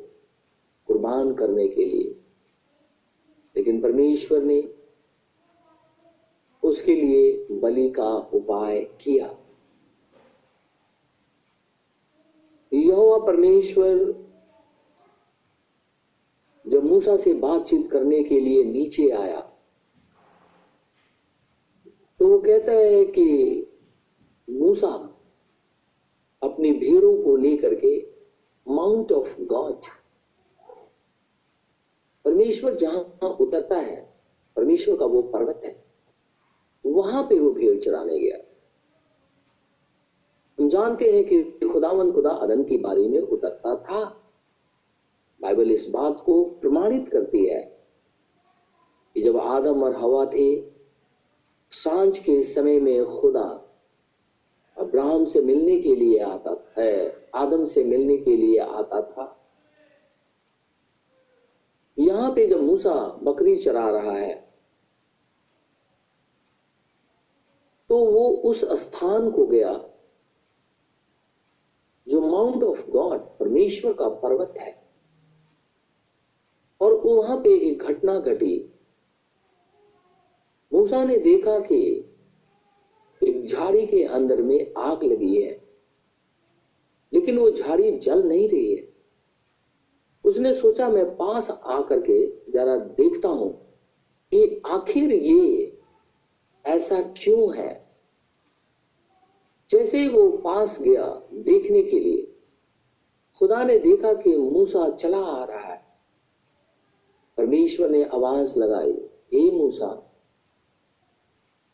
कुर्बान 0.88 1.34
करने 1.34 1.68
के 1.68 1.86
लिए। 1.86 2.16
लेकिन 3.56 3.82
परमेश्वर 3.82 4.44
ने 4.44 4.74
उसके 6.64 6.96
लिए 6.96 7.48
बलि 7.52 7.90
का 7.90 8.18
उपाय 8.34 8.82
किया। 9.02 9.39
यहोवा 12.72 13.18
परमेश्वर, 13.26 13.98
जब 16.66 16.84
मूसा 16.84 17.16
से 17.18 17.34
बातचीत 17.36 17.90
करने 17.92 18.22
के 18.24 18.40
लिए 18.40 18.64
नीचे 18.64 19.10
आया 19.12 19.40
तो 22.20 22.28
वो 22.28 22.40
कहता 22.40 22.72
है 22.72 23.04
कि 23.08 23.26
मूसा, 24.48 24.88
अपनी 26.42 26.72
भेड़ों 26.74 27.16
को 27.24 27.36
लेकर 27.38 27.76
के 27.76 27.98
माउंट 28.68 29.12
ऑफ़ 29.12 29.42
गॉड 29.44 29.86
परमेश्वर 32.26 32.76
जहाँ 32.76 33.30
उतरता 33.32 33.76
है, 33.76 34.02
परमेश्वर 34.58 34.98
का 34.98 35.06
वो 35.06 35.22
पर्वत 35.24 35.62
है, 35.66 35.76
वहाँ 36.86 37.24
पे 37.24 37.40
वो 37.40 37.52
भेड़ 37.52 37.78
चराने 37.78 38.20
गया। 38.20 38.38
हम 40.58 40.70
जानते 40.70 41.12
हैं 41.12 41.24
कि 41.24 41.42
खुदावन 41.72 42.12
खुदा 42.12 42.30
अदन 42.30 42.64
की 42.64 42.78
बारी 42.78 43.08
में 43.08 43.20
उतरता 43.20 43.76
था। 43.76 44.04
बाइबल 45.42 45.72
इस 45.72 45.88
बात 45.90 46.22
को 46.26 46.44
प्रमाणित 46.62 47.10
करती 47.10 47.46
है 47.46 47.62
कि 49.16 49.22
जब 49.22 49.38
आदम 49.38 49.84
और 49.84 49.96
हवा 49.96 50.26
थे, 50.26 50.50
साँझ 51.72 52.18
के 52.18 52.42
समय 52.44 52.80
में 52.80 53.06
खुदा 53.06 53.48
अब्राहम 54.78 55.26
से 55.26 55.42
मिलने 55.42 55.80
के 55.80 55.96
लिए 55.96 56.20
आता 56.20 56.56
है, 56.78 57.30
आदम 57.36 57.66
से 57.66 57.84
मिलने 57.84 58.18
के 58.18 58.36
लिए 58.36 58.58
आता 58.58 59.02
था। 59.02 59.36
यहाँ 61.98 62.32
पे 62.32 62.48
जब 62.48 62.62
मूसा 62.62 62.94
बकरी 63.24 63.56
चरा 63.56 63.90
रहा 63.90 64.12
है 64.12 64.34
तो 67.90 67.98
वो 68.06 68.30
उस 68.46 68.64
स्थान 68.74 69.30
को 69.32 69.46
गया 69.46 69.72
जो 72.10 72.22
माउंट 72.22 72.64
ऑफ़ 72.64 72.90
गॉड 72.90 73.20
परमेश्वर 73.20 73.94
का 73.94 74.10
पर्वत 74.10 74.54
है। 74.60 74.80
और 76.82 76.94
वहाँ 77.06 77.38
पे 77.38 77.50
एक 77.70 77.84
घटना 77.84 78.20
घटी। 78.20 78.70
मूसा 80.74 81.04
ने 81.04 81.18
देखा 81.18 81.60
कि 81.60 82.06
एक 83.24 83.46
झाड़ी 83.46 83.86
के 83.86 84.04
अंदर 84.04 84.42
में 84.42 84.74
आग 84.78 85.04
लगी 85.04 85.42
है, 85.42 85.62
लेकिन 87.14 87.38
वो 87.38 87.52
झाड़ी 87.52 87.98
जल 87.98 88.24
नहीं 88.24 88.50
रही 88.50 88.76
है। 88.76 88.88
उसने 90.26 90.54
सोचा, 90.54 90.90
मैं 90.90 91.06
पास 91.06 91.52
आकर 91.52 92.00
के 92.00 92.52
जरा 92.52 92.78
देखता 92.78 93.30
हूँ 93.30 93.52
कि 94.32 94.62
आखिर 94.68 95.12
ये 95.12 95.78
ऐसा 96.66 97.02
क्यों 97.02 97.58
है? 97.58 97.89
जैसे 99.70 100.00
ही 100.00 100.08
वो 100.08 100.32
पास 100.32 100.82
गया 100.82 101.22
देखने 101.34 101.84
के 101.84 102.00
लिए, 102.00 102.36
खुदा 103.40 103.64
ने 103.64 103.80
देखा 103.80 104.14
कि 104.14 104.38
मूसा 104.38 104.90
चला 104.90 105.18
आ 105.18 105.46
रहा 105.46 105.60
है। 105.60 105.86
परमेश्वर 107.38 107.90
ने 107.90 108.04
आवाज़ 108.04 108.60
लगाई, 108.60 108.92
हे 109.34 109.52
मूसा, 109.52 110.12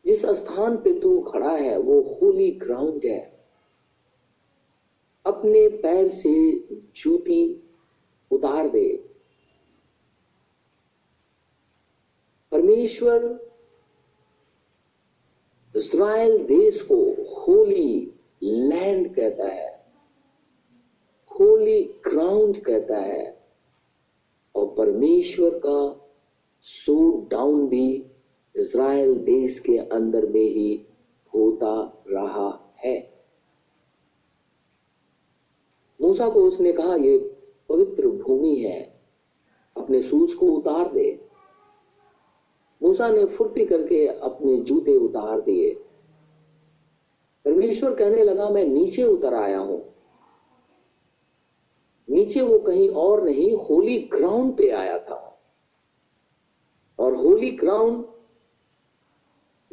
जिस 0.06 0.26
स्थान 0.26 0.78
पे 0.78 1.00
तू 1.00 1.22
खड़ा 1.22 1.52
है, 1.52 1.80
वो 1.80 2.02
होली 2.02 2.52
ग्राउंड 2.52 3.02
है। 3.06 3.48
अपने 5.26 5.68
पैर 5.68 6.08
से 6.08 6.58
जूती 6.96 7.64
उतार 8.32 8.70
दे। 8.70 9.10
परमेश्वर 12.52 13.46
इज़राइल 15.86 16.38
देश 16.38 16.82
को 16.82 16.96
होली 17.32 18.12
लैंड 18.44 19.16
कहता 19.16 19.48
है, 19.48 19.68
होली 21.32 21.84
ग्राउंड 21.84 22.58
कहता 22.64 22.98
है, 22.98 23.44
और 24.56 24.66
परमेश्वर 24.78 25.60
का 25.66 26.08
सो 26.64 27.28
डाउन 27.32 27.68
भी 27.68 28.06
इज़राइल 28.56 29.16
देश 29.18 29.60
के 29.60 29.78
अंदर 29.78 30.26
में 30.26 30.42
ही 30.42 30.74
होता 31.34 32.04
रहा 32.08 32.50
है। 32.86 32.98
मूसा 36.00 36.30
को 36.30 36.44
उसने 36.44 36.74
कहा 36.74 36.96
यह 36.96 37.30
पवित्र 37.70 38.08
भूमि 38.08 38.56
है, 38.56 38.82
अपने 39.76 40.02
सूज 40.02 40.34
को 40.34 40.48
उतार 40.48 40.92
दे 40.94 41.25
मूसा 42.86 43.10
ने 43.10 43.26
फुर्ती 43.26 43.66
करके 43.66 44.08
अपने 44.08 44.58
जूते 44.58 44.96
उतार 44.96 45.42
दिए। 45.42 45.74
परमेश्वर 47.46 47.94
कहने 47.94 48.24
लगा, 48.24 48.50
मैं 48.50 48.66
नीचे 48.66 49.04
उतर 49.04 49.34
आया 49.34 49.60
हूँ। 49.60 49.94
नीचे 52.10 52.42
वो 52.42 52.60
कहीं 52.60 52.90
और 52.90 53.24
नहीं, 53.24 53.56
होली 53.56 53.98
ग्राउंड 54.00 54.58
पे 54.58 54.70
आया 54.70 55.00
था। 55.00 55.40
और 57.00 57.16
होली 57.16 57.52
ग्राउंड 57.52 58.06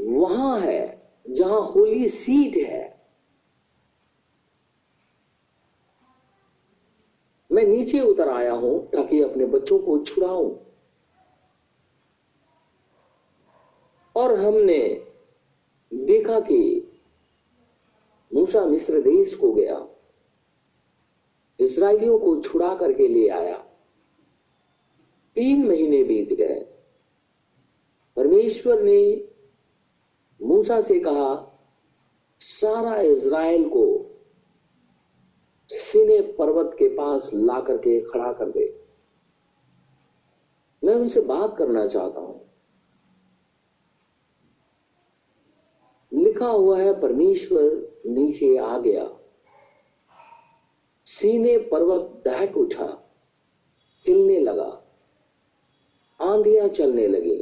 वहाँ 0.00 0.60
है, 0.60 1.10
जहाँ 1.30 1.60
होली 1.60 2.08
सीट 2.08 2.56
है। 2.56 3.02
मैं 7.52 7.64
नीचे 7.64 8.00
उतर 8.00 8.28
आया 8.28 8.52
हूँ 8.52 8.86
ताकि 8.86 9.22
अपने 9.22 9.46
बच्चों 9.46 9.78
को 9.78 9.98
छुड़ाऊं। 9.98 10.56
और 14.16 14.34
हमने 14.40 14.78
देखा 15.92 16.40
कि 16.40 16.88
मूसा 18.32 18.64
मिस्र 18.66 19.00
देश 19.00 19.34
को 19.34 19.52
गया, 19.52 19.86
इसराइलियों 21.58 22.18
को 22.18 22.40
छुड़ा 22.40 22.74
करके 22.74 23.08
ले 23.08 23.28
आया। 23.28 23.56
तीन 25.36 25.66
महीने 25.68 26.02
बीत 26.04 26.32
गए। 26.32 26.60
परमेश्वर 28.16 28.82
ने 28.82 29.28
मूसा 30.40 30.80
से 30.80 30.98
कहा, 31.00 31.58
सारा 32.40 33.00
इज़राइल 33.00 33.68
को 33.68 33.84
सीने 35.70 36.20
पर्वत 36.32 36.76
के 36.78 36.88
पास 36.88 37.30
ला 37.34 37.60
करके 37.60 38.00
खड़ा 38.00 38.32
कर 38.32 38.50
दे। 38.50 38.66
मैं 40.82 40.94
उनसे 40.94 41.20
बात 41.20 41.56
करना 41.56 41.86
चाहता 41.86 42.20
हूँ। 42.20 42.51
लिखा 46.32 46.46
हुआ 46.46 46.78
है, 46.80 47.00
परमेश्वर 47.00 48.02
नीचे 48.06 48.56
आ 48.56 48.78
गया। 48.78 49.08
सीने 51.06 51.58
पर्वत 51.58 52.22
दहक 52.24 52.56
उठा, 52.56 52.86
हिलने 54.06 54.38
लगा। 54.40 54.70
आंधियाँ 56.20 56.68
चलने 56.68 57.06
लगी, 57.06 57.36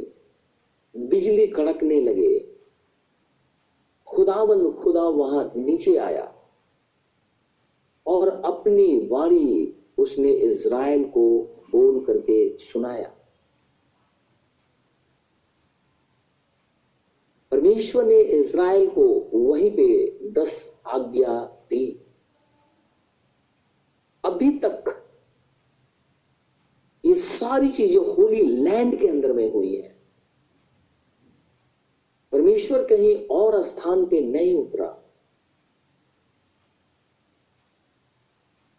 बिजली 0.95 1.47
कड़कने 1.47 2.01
लगे। 2.01 2.39
खुदाबंद 4.07 4.73
खुदा 4.75 5.01
वहाँ 5.01 5.51
नीचे 5.55 5.95
आया 5.97 6.35
और 8.05 8.29
अपनी 8.45 9.07
वाणी 9.07 9.73
उसने 9.97 10.31
इज़राइल 10.31 11.03
को 11.03 11.25
बोल 11.71 12.05
करके 12.05 12.57
सुनाया। 12.57 13.11
परमेश्वर 17.51 18.05
ने 18.05 18.21
इज़राइल 18.21 18.89
को 18.89 19.29
वहीं 19.33 19.71
पे 19.71 20.19
दस 20.31 20.75
आज्ञा 20.87 21.41
दी। 21.69 22.05
अभी 24.25 24.59
तक 24.59 25.07
ये 27.05 27.15
सारी 27.15 27.71
चीज़ें 27.71 27.97
होली 27.97 28.41
लैंड 28.41 28.99
के 28.99 29.07
अंदर 29.07 29.33
में 29.33 29.51
हुई 29.51 29.75
है। 29.75 29.99
परमेश्वर 32.31 32.83
कहीं 32.83 33.27
और 33.27 33.63
स्थान 33.63 34.05
पे 34.05 34.21
नहीं 34.21 34.55
उतरा। 34.55 34.97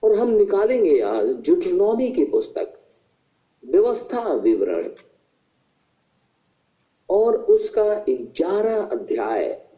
और 0.02 0.18
हम 0.18 0.28
निकालेंगे 0.28 1.00
आज 1.00 1.26
जुटनौमी 1.26 2.12
की 2.12 2.24
पुस्तक, 2.24 2.86
व्यवस्था 3.64 4.32
विवरण। 4.32 4.94
और 7.12 7.36
उसका 7.36 8.04
ग्यारह 8.10 8.82
अध्याय। 8.82 9.68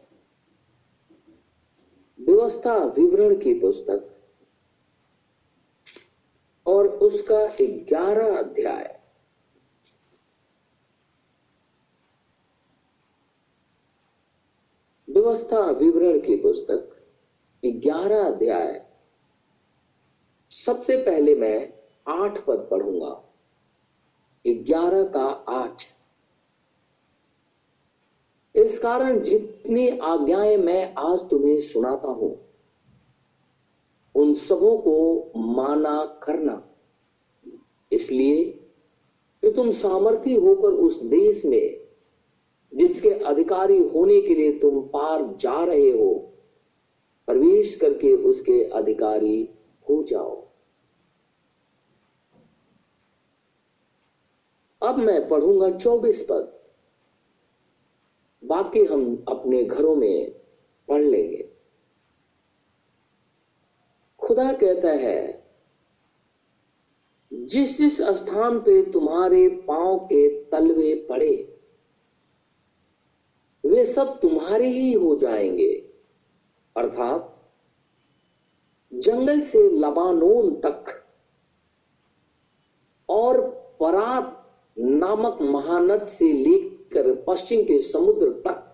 व्यवस्था 2.20 2.84
विवरण 2.84 3.34
की 3.36 3.60
पुस्तक। 3.60 4.10
और 6.66 6.88
उसका 6.88 7.46
ग्यारह 7.60 8.38
अध्याय। 8.38 9.00
व्यवस्था 15.10 15.70
विवरण 15.70 16.20
की 16.20 16.36
पुस्तक, 16.36 17.06
ग्यारह 17.64 18.24
अध्याय। 18.24 18.86
सबसे 20.50 20.96
पहले 20.96 21.34
मैं 21.34 21.72
आठ 22.08 22.44
पद 22.44 22.68
पढ़ूँगा। 22.70 23.34
ग्यारह 24.46 25.04
का 25.04 25.26
आठ। 25.48 25.93
इस 28.54 28.78
कारण 28.78 29.18
जितनी 29.20 29.88
आज्ञाएँ 29.88 30.56
मैं 30.56 30.94
आज 30.94 31.20
तुम्हें 31.20 31.58
सुनाता 31.60 32.08
हूँ, 32.08 32.36
उन 34.14 34.34
सबों 34.34 34.76
को 34.78 35.32
माना 35.36 36.04
करना। 36.22 36.62
इसलिए 37.92 38.44
कि 39.42 39.50
तुम 39.50 39.70
सामर्थी 39.70 40.34
होकर 40.34 40.72
उस 40.72 41.02
देश 41.02 41.44
में, 41.44 41.80
जिसके 42.72 43.10
अधिकारी 43.10 43.78
होने 43.88 44.20
के 44.22 44.34
लिए 44.34 44.52
तुम 44.58 44.80
पार 44.80 45.36
जा 45.40 45.62
रहे 45.64 45.90
हो, 45.90 46.14
प्रवेश 47.28 47.76
करके 47.76 48.12
उसके 48.22 48.62
अधिकारी 48.70 49.48
हो 49.86 50.02
जाओ। 50.02 50.42
अब 54.82 54.98
मैं 54.98 55.28
पढ़ूँगा 55.28 55.70
चौबीस 55.70 56.26
पद। 56.30 56.53
बाकी 58.44 58.84
हम 58.84 59.24
अपने 59.28 59.64
घरों 59.64 59.96
में 59.96 60.30
पढ़ 60.88 61.02
लेंगे। 61.02 61.48
खुदा 64.18 64.52
कहता 64.52 64.88
है, 64.88 65.50
जिस 67.32 67.78
जिस 67.78 68.02
स्थान 68.02 68.58
पे 68.58 68.90
तुम्हारे 68.90 69.48
पाँव 69.48 69.98
के 69.98 70.44
तलवे 70.44 71.06
पड़े, 71.10 71.58
वे 73.66 73.84
सब 73.84 74.20
तुम्हारे 74.20 74.68
ही 74.68 74.92
हो 74.92 75.16
जाएँगे। 75.16 75.90
अर्थात, 76.76 77.50
जंगल 78.94 79.40
से 79.40 79.68
लबानोन 79.68 80.54
तक 80.54 80.84
और 83.08 83.50
परात 83.80 84.54
नामक 84.78 85.38
महानद 85.42 86.04
से 86.04 86.32
लेकर 86.32 86.73
लेकर 86.94 87.24
पश्चिम 87.28 87.62
के 87.62 87.78
समुद्र 87.80 88.30
तक 88.46 88.70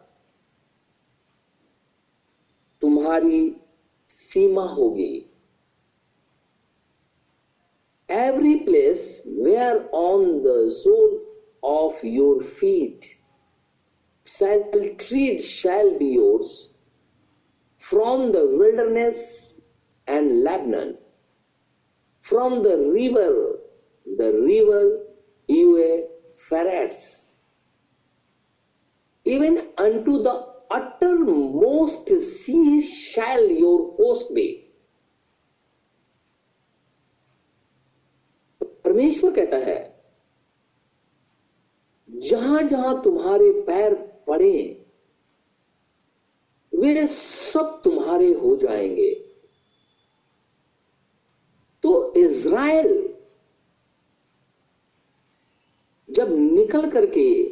तुम्हारी 2.82 3.56
सीमा 4.08 4.64
होगी। 4.64 5.26
Every 8.08 8.54
place 8.54 9.22
whereon 9.94 10.38
the 10.42 10.68
sole 10.72 11.18
of 11.64 12.06
your 12.06 12.42
feet 12.42 13.04
shall 14.26 14.88
tread 15.00 15.40
shall 15.40 15.96
be 15.98 16.10
your 16.14 16.44
from 17.80 18.30
the 18.32 18.36
wilderness 18.36 19.22
and 20.08 20.30
Lebanon 20.30 20.94
from 22.24 22.62
the 22.62 22.66
river 22.66 23.32
the 24.06 24.32
river 24.34 24.86
Euphrates 26.48 27.29
even 29.30 29.58
unto 29.58 30.22
the 30.22 30.50
uttermost 30.76 32.10
sea 32.18 32.80
shall 32.82 33.50
your 33.62 33.96
coast 33.96 34.34
be. 34.34 34.56
परमेश्वर 38.84 39.32
कहता 39.32 39.56
है, 39.56 40.04
जहाँ 42.10 42.62
जहाँ 42.62 43.02
तुम्हारे 43.02 43.52
पैर 43.52 43.94
पड़े, 44.28 44.86
वे 46.74 47.06
सब 47.06 47.82
तुम्हारे 47.84 48.32
हो 48.32 48.56
जाएँगे। 48.56 49.14
तो 51.82 52.12
इज़राइल 52.16 53.14
जब 56.10 56.38
निकल 56.38 56.90
करके 56.90 57.49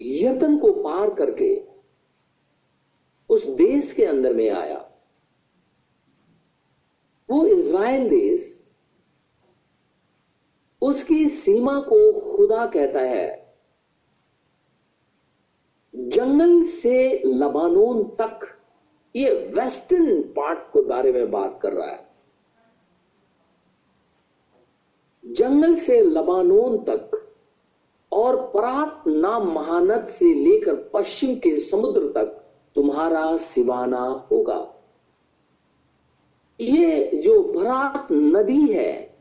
यर्दन 0.00 0.58
को 0.58 0.72
पार 0.72 1.14
करके 1.14 1.64
उस 3.30 3.46
देश 3.46 3.92
के 3.92 4.04
अंदर 4.04 4.34
में 4.34 4.50
आया। 4.50 4.78
वो 7.28 7.46
इज़राइल 7.46 8.08
देश 8.08 8.64
उसकी 10.82 11.28
सीमा 11.28 11.80
को 11.80 11.98
खुदा 12.20 12.66
कहता 12.66 13.00
है। 13.00 13.56
जंगल 15.94 16.62
से 16.62 17.22
लबानोन 17.26 18.02
तक 18.20 18.38
ये 19.16 19.30
वेस्टर्न 19.54 20.22
पार्ट 20.22 20.58
के 20.58 20.82
बारे 20.84 21.12
में 21.12 21.30
बात 21.30 21.58
कर 21.62 21.72
रहा 21.72 21.90
है। 21.90 22.08
जंगल 25.24 25.74
से 25.74 26.00
लबानोन 26.00 26.78
तक 26.84 27.17
और 28.12 28.36
परात 28.54 29.04
नाम 29.08 29.52
महानद 29.52 30.06
से 30.06 30.34
लेकर 30.34 30.74
पश्चिम 30.94 31.34
के 31.34 31.58
समुद्र 31.58 32.12
तक 32.12 32.44
तुम्हारा 32.74 33.36
सिवाना 33.36 34.28
होगा। 34.32 34.74
ये 36.60 37.06
जो 37.14 37.42
भरात 37.52 38.08
नदी 38.12 38.66
है, 38.72 39.18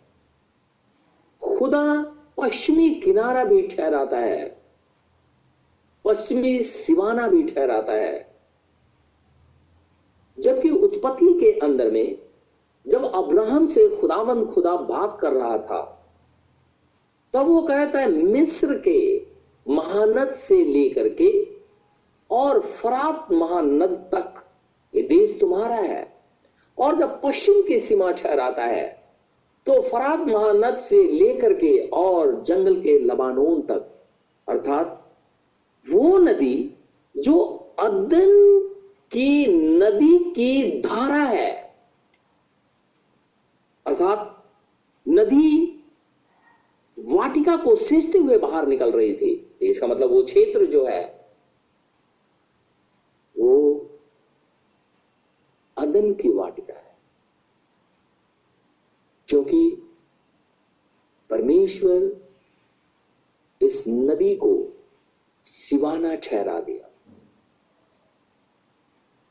खुदा 1.42 2.14
पश्चिमी 2.38 2.90
किनारा 2.90 3.44
भी 3.44 3.68
ठहराता 3.68 4.18
है, 4.18 4.62
पश्चिमी 6.06 6.64
सिवाना 6.64 7.28
भी 7.28 7.44
ठहराता 7.44 7.94
है। 7.94 8.36
जबकि 10.40 10.70
उत्पत्ति 10.70 11.34
के 11.40 11.52
अंदर 11.60 11.92
में, 11.92 12.18
जब 12.88 13.06
अब्राहम 13.06 13.66
से 13.66 13.88
खुदावन 13.90 14.46
खुदा 14.46 14.76
बात 14.76 15.18
कर 15.22 15.34
रहा 15.34 15.58
था 15.58 15.94
तब 17.34 17.48
वो 17.48 17.62
कहता 17.62 18.00
है, 18.00 18.08
मिस्र 18.08 18.78
के 18.88 19.26
महानद 19.66 20.34
से 20.34 20.64
लेकर 20.66 21.10
के 21.22 21.32
और 22.30 22.60
फरात 22.62 23.28
महानद 23.32 23.92
तक, 24.14 24.44
ये 24.94 25.02
देश 25.04 25.38
तुम्हारा 25.40 25.76
है। 25.76 26.06
और 26.78 26.98
जब 26.98 27.22
पश्चिम 27.22 27.62
की 27.68 27.78
सीमा 27.80 28.12
ठहराता 28.12 28.64
है 28.64 28.86
तो 29.68 29.82
फरात 29.82 30.20
महानद 30.20 30.78
से 30.78 31.04
लेकर 31.04 31.54
के 31.54 31.78
और 31.94 32.42
जंगल 32.42 32.76
के 32.82 32.98
लबानोन 33.00 33.62
तक, 33.62 33.90
अर्थात 34.48 35.04
वो 35.86 36.18
नदी 36.18 36.74
जो 37.16 37.40
अदन 37.80 38.60
की 39.12 39.46
नदी 39.80 40.18
की 40.32 40.82
धारा 40.82 41.24
है, 41.24 41.52
अर्थात 43.86 44.44
नदी 45.06 45.77
वाटिका 47.08 47.56
को 47.56 47.76
सींचते 47.76 48.18
हुए 48.18 48.38
बाहर 48.38 48.68
निकल 48.68 48.92
रही 48.92 49.14
थी। 49.14 49.58
इसका 49.62 49.88
मतलब 49.88 50.10
वो 50.12 50.24
क्षेत्र 50.24 50.66
जो 50.66 50.86
है, 50.86 51.32
वो 53.40 53.90
अदन 55.78 56.14
की 56.14 56.34
वाटिका 56.34 56.74
है। 56.74 56.98
क्योंकि 59.28 59.90
परमेश्वर 61.30 62.28
इस 63.62 63.86
नदी 63.88 64.36
को 64.36 64.74
सिवाना 65.46 66.16
ठहरा 66.16 66.60
दिया। 66.60 66.90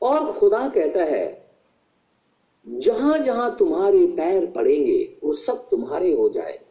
और 0.01 0.33
खुदा 0.33 0.69
कहता 0.69 1.03
है 1.03 1.51
जहाँ 2.67 3.17
जहाँ 3.17 3.55
तुम्हारे 3.57 4.07
पैर 4.07 4.51
पड़ेंगे, 4.51 5.17
वो 5.23 5.33
सब 5.33 5.69
तुम्हारे 5.69 6.13
हो 6.13 6.29
जाए 6.29 6.66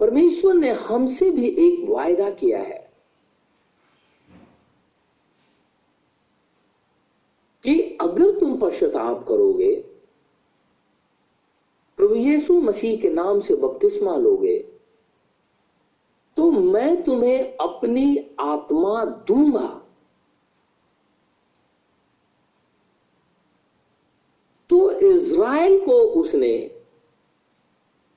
परमेश्वर 0.00 0.54
ने 0.54 0.70
हमसे 0.70 1.30
भी 1.30 1.46
एक 1.58 1.88
वायदा 1.88 2.30
किया 2.30 2.58
है 2.58 2.86
कि 7.64 7.80
अगर 8.00 8.38
तुम 8.40 8.56
पश्चाताप 8.58 9.24
करोगे, 9.28 9.74
प्रभु 11.98 12.14
यीशु 12.14 12.60
मसीह 12.60 13.00
के 13.00 13.10
नाम 13.10 13.40
से 13.40 13.54
बपतिस्मा 13.56 14.16
लोगे 14.16 14.58
तो 16.36 16.50
मैं 16.50 17.02
तुम्हें 17.04 17.56
अपनी 17.56 18.16
आत्मा 18.40 19.04
दूँगा। 19.28 19.68
तो 24.70 24.90
इज़राइल 24.92 25.78
को 25.84 25.92
उसने 26.20 26.56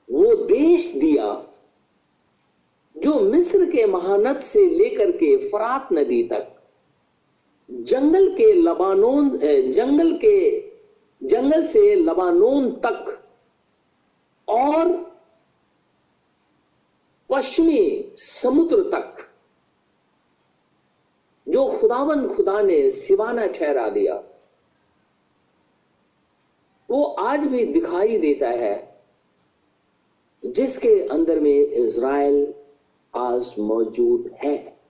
वो 0.08 0.34
देश 0.46 0.90
दिया 0.94 1.32
जो 3.04 3.18
मिस्र 3.20 3.64
के 3.70 3.84
महानद 3.86 4.40
से 4.40 4.64
लेकर 4.68 5.10
के 5.10 5.36
फरात 5.48 5.88
नदी 5.92 6.22
तक, 6.22 6.48
जंगल 7.68 8.28
के 8.36 8.52
लबानोन 8.52 9.38
जंगल 9.70 10.12
के, 10.24 10.38
जंगल 11.22 11.66
से 11.66 11.94
लबानोन 11.94 12.70
तक 12.86 13.18
और 14.48 14.90
पश्चिमी 17.30 18.12
समुद्र 18.16 18.82
तक, 18.90 19.26
जो 21.46 21.66
खुदावंद 21.70 22.26
खुदा 22.28 22.60
ने 22.62 22.88
सिवाना 22.90 23.46
ठहरा 23.46 23.88
दिया, 23.88 24.22
वो 26.88 27.02
आज 27.02 27.46
भी 27.46 27.64
दिखाई 27.64 28.18
देता 28.18 28.48
है, 28.48 28.74
जिसके 30.42 30.98
अंदर 31.08 31.40
में 31.40 31.50
इज़राइल 31.50 32.54
आज 33.16 33.54
मौजूद 33.58 34.36
है। 34.44 34.80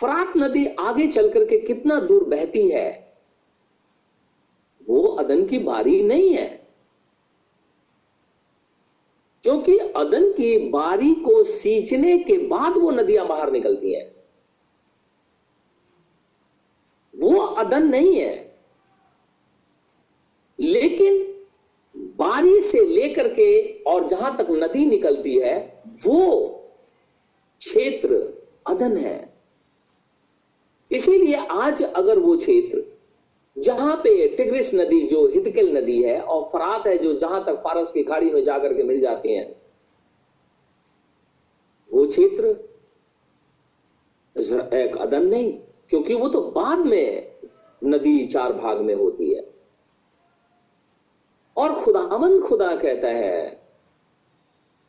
फरात 0.00 0.32
नदी 0.36 0.66
आगे 0.66 1.08
चल 1.08 1.32
करके 1.32 1.58
कितना 1.58 2.00
दूर 2.00 2.24
बहती 2.24 2.70
है, 2.70 3.18
वो 4.88 5.02
अदन 5.02 5.46
की 5.46 5.58
बारी 5.58 6.02
नहीं 6.02 6.34
है। 6.34 6.68
क्योंकि 9.42 9.78
अदन 9.78 10.32
की 10.32 10.68
बारी 10.68 11.14
को 11.14 11.44
सींचने 11.44 12.18
के 12.18 12.38
बाद 12.38 12.78
वो 12.78 12.90
नदियाँ 12.90 13.26
बाहर 13.26 13.52
निकलती 13.52 13.94
हैं। 13.94 14.14
वो 17.16 17.40
अदन 17.40 17.88
नहीं 17.88 18.20
है। 18.20 18.58
लेकिन 20.60 21.39
बारी 22.20 22.60
से 22.60 22.84
लेकर 22.86 23.28
के 23.34 23.82
और 23.84 24.06
जहाँ 24.08 24.36
तक 24.36 24.46
नदी 24.52 24.84
निकलती 24.86 25.34
है, 25.38 25.58
वो 26.06 26.48
क्षेत्र 27.60 28.16
अदन 28.66 28.96
है। 28.96 29.18
इसीलिए 30.90 31.34
आज 31.34 31.82
अगर 31.82 32.18
वो 32.18 32.36
क्षेत्र, 32.36 32.82
जहाँ 33.56 33.96
पे 33.96 34.26
टिग्रिस 34.28 34.74
नदी 34.74 35.00
जो 35.08 35.26
हिदकिल 35.28 35.76
नदी 35.76 36.02
है 36.02 36.20
और 36.20 36.42
फरात 36.44 36.86
है 36.86 36.96
जो 36.98 37.12
जहाँ 37.18 37.44
तक 37.44 37.60
फारस 37.64 37.92
की 37.92 38.02
खाड़ी 38.02 38.30
में 38.30 38.42
जाकर 38.44 38.74
के 38.74 38.82
मिल 38.82 39.00
जाती 39.00 39.34
हैं, 39.34 39.54
वो 41.90 42.06
क्षेत्र 42.06 42.48
एक 44.76 44.96
अदन 44.96 45.26
नहीं, 45.26 45.52
क्योंकि 45.90 46.14
वो 46.14 46.28
तो 46.28 46.40
बाद 46.50 46.78
में 46.78 47.32
नदी 47.82 48.26
चार 48.26 48.52
भाग 48.52 48.80
में 48.80 48.94
होती 48.94 49.32
है। 49.34 49.49
और 51.60 51.74
खुदावंद 51.74 52.42
खुदा 52.42 52.76
कहता 52.76 53.08
है, 53.08 53.60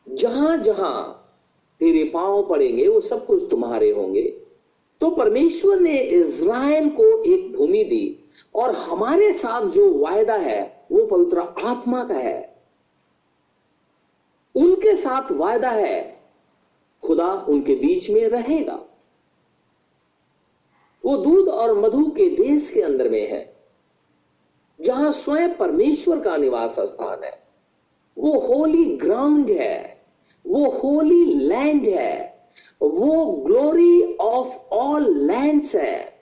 जहाँ 0.08 0.56
जहाँ 0.56 1.18
तेरे 1.80 2.04
पाँव 2.04 2.48
पड़ेंगे, 2.48 2.88
वो 2.88 3.00
सब 3.00 3.26
कुछ 3.26 3.50
तुम्हारे 3.50 3.90
होंगे। 3.90 4.42
तो 5.00 5.10
परमेश्वर 5.10 5.80
ने 5.80 5.98
इज़राइल 5.98 6.88
को 6.90 7.22
एक 7.22 7.52
भूमि 7.52 7.84
दी, 7.84 8.24
और 8.54 8.70
हमारे 8.70 9.32
साथ 9.32 9.62
जो 9.62 9.94
वायदा 9.94 10.34
है, 10.34 10.86
वो 10.92 11.06
पवित्र 11.06 11.40
आत्मा 11.40 12.04
का 12.04 12.14
है। 12.14 12.56
उनके 14.54 14.96
साथ 14.96 15.32
वायदा 15.32 15.70
है, 15.70 16.22
खुदा 17.06 17.32
उनके 17.48 17.74
बीच 17.74 18.10
में 18.10 18.28
रहेगा। 18.28 18.78
वो 21.04 21.16
दूध 21.16 21.48
और 21.48 21.74
मधु 21.74 22.04
के 22.10 22.28
देश 22.28 22.70
के 22.70 22.80
अंदर 22.80 23.08
में 23.08 23.30
है। 23.30 23.51
जहाँ 24.82 25.12
स्वयं 25.12 25.54
परमेश्वर 25.54 26.20
का 26.20 26.36
निवास 26.36 26.80
स्थान 26.80 27.24
है। 27.24 27.42
वो 28.18 28.38
होली 28.38 28.84
ग्राउंड 28.96 29.50
है, 29.50 30.02
वो 30.46 30.64
होली 30.70 31.24
लैंड 31.34 31.86
है, 31.86 32.48
वो 32.82 33.24
ग्लोरी 33.46 34.16
ऑफ़ 34.16 34.56
ऑल 34.74 35.08
लैंड्स 35.26 35.74
है। 35.76 36.12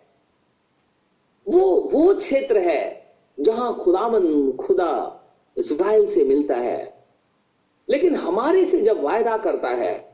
वो 1.48 1.90
वो 1.92 2.14
क्षेत्र 2.14 2.58
है 2.58 3.14
जहाँ 3.40 3.74
खुदावन 3.74 4.52
खुदा 4.52 4.92
इज़राइल 5.56 6.06
से 6.06 6.24
मिलता 6.24 6.56
है। 6.56 7.04
लेकिन 7.88 8.14
हमारे 8.14 8.66
से 8.66 8.80
जब 8.82 9.02
वायदा 9.02 9.36
करता 9.36 9.68
है 9.68 10.10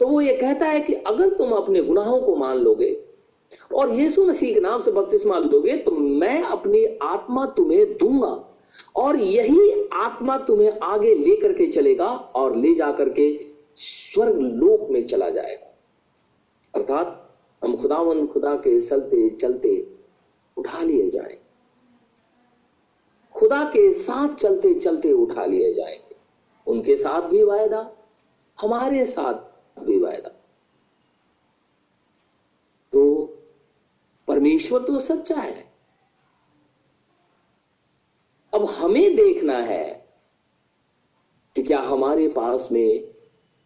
तो 0.00 0.06
वो 0.06 0.20
ये 0.20 0.36
कहता 0.36 0.66
है 0.66 0.80
कि 0.80 0.94
अगर 0.94 1.28
तुम 1.28 1.52
अपने 1.52 1.82
गुनाहों 1.82 2.20
को 2.20 2.34
मान 2.36 2.56
लोगे 2.56 3.04
और 3.74 3.90
यीशु 3.90 4.24
मसीह 4.26 4.54
के 4.54 4.60
नाम 4.60 4.80
से 4.80 4.90
बपतिस्मा 4.90 5.38
लोगे 5.38 5.76
तो 5.76 5.92
मैं 5.92 6.42
अपनी 6.42 6.84
आत्मा 7.02 7.46
तुम्हें 7.46 7.96
दूँगा 7.98 8.32
और 8.96 9.16
यही 9.16 9.88
आत्मा 9.92 10.36
तुम्हें 10.38 10.78
आगे 10.82 11.14
लेकर 11.14 11.52
के 11.52 11.66
चलेगा 11.66 12.08
और 12.08 12.56
ले 12.56 12.74
जाकर 12.74 13.08
के 13.08 13.28
स्वर्ग 13.76 14.40
लोक 14.40 14.88
में 14.90 15.04
चला 15.06 15.28
जाएगा। 15.30 15.66
अर्थात 16.74 17.16
हम 17.62 17.76
खुदावन 17.76 18.26
खुदा 18.26 18.54
के 18.56 18.80
चलते 18.80 19.28
चलते 19.30 19.74
उठा 20.56 20.82
लिए 20.82 21.10
जाए 21.10 21.38
खुदा 23.34 23.62
के 23.64 23.92
साथ 23.92 24.34
चलते 24.34 24.74
चलते 24.74 25.12
उठा 25.12 25.44
लिए 25.44 25.72
जाएँगे। 25.74 26.16
उनके 26.66 26.96
साथ 26.96 27.22
भी 27.22 27.42
वायदा, 27.44 27.90
हमारे 28.58 29.04
साथ 29.06 29.80
भी 29.80 29.98
वायदा 29.98 30.28
तो 32.92 33.02
परमेश्वर 34.30 34.82
तो 34.82 35.00
सच्चा 35.00 35.36
है। 35.36 35.72
अब 38.54 38.64
हमें 38.64 39.16
देखना 39.16 39.56
है 39.56 40.14
कि 41.56 41.62
क्या 41.62 41.80
हमारे 41.80 42.28
पास 42.28 42.68
में 42.72 43.14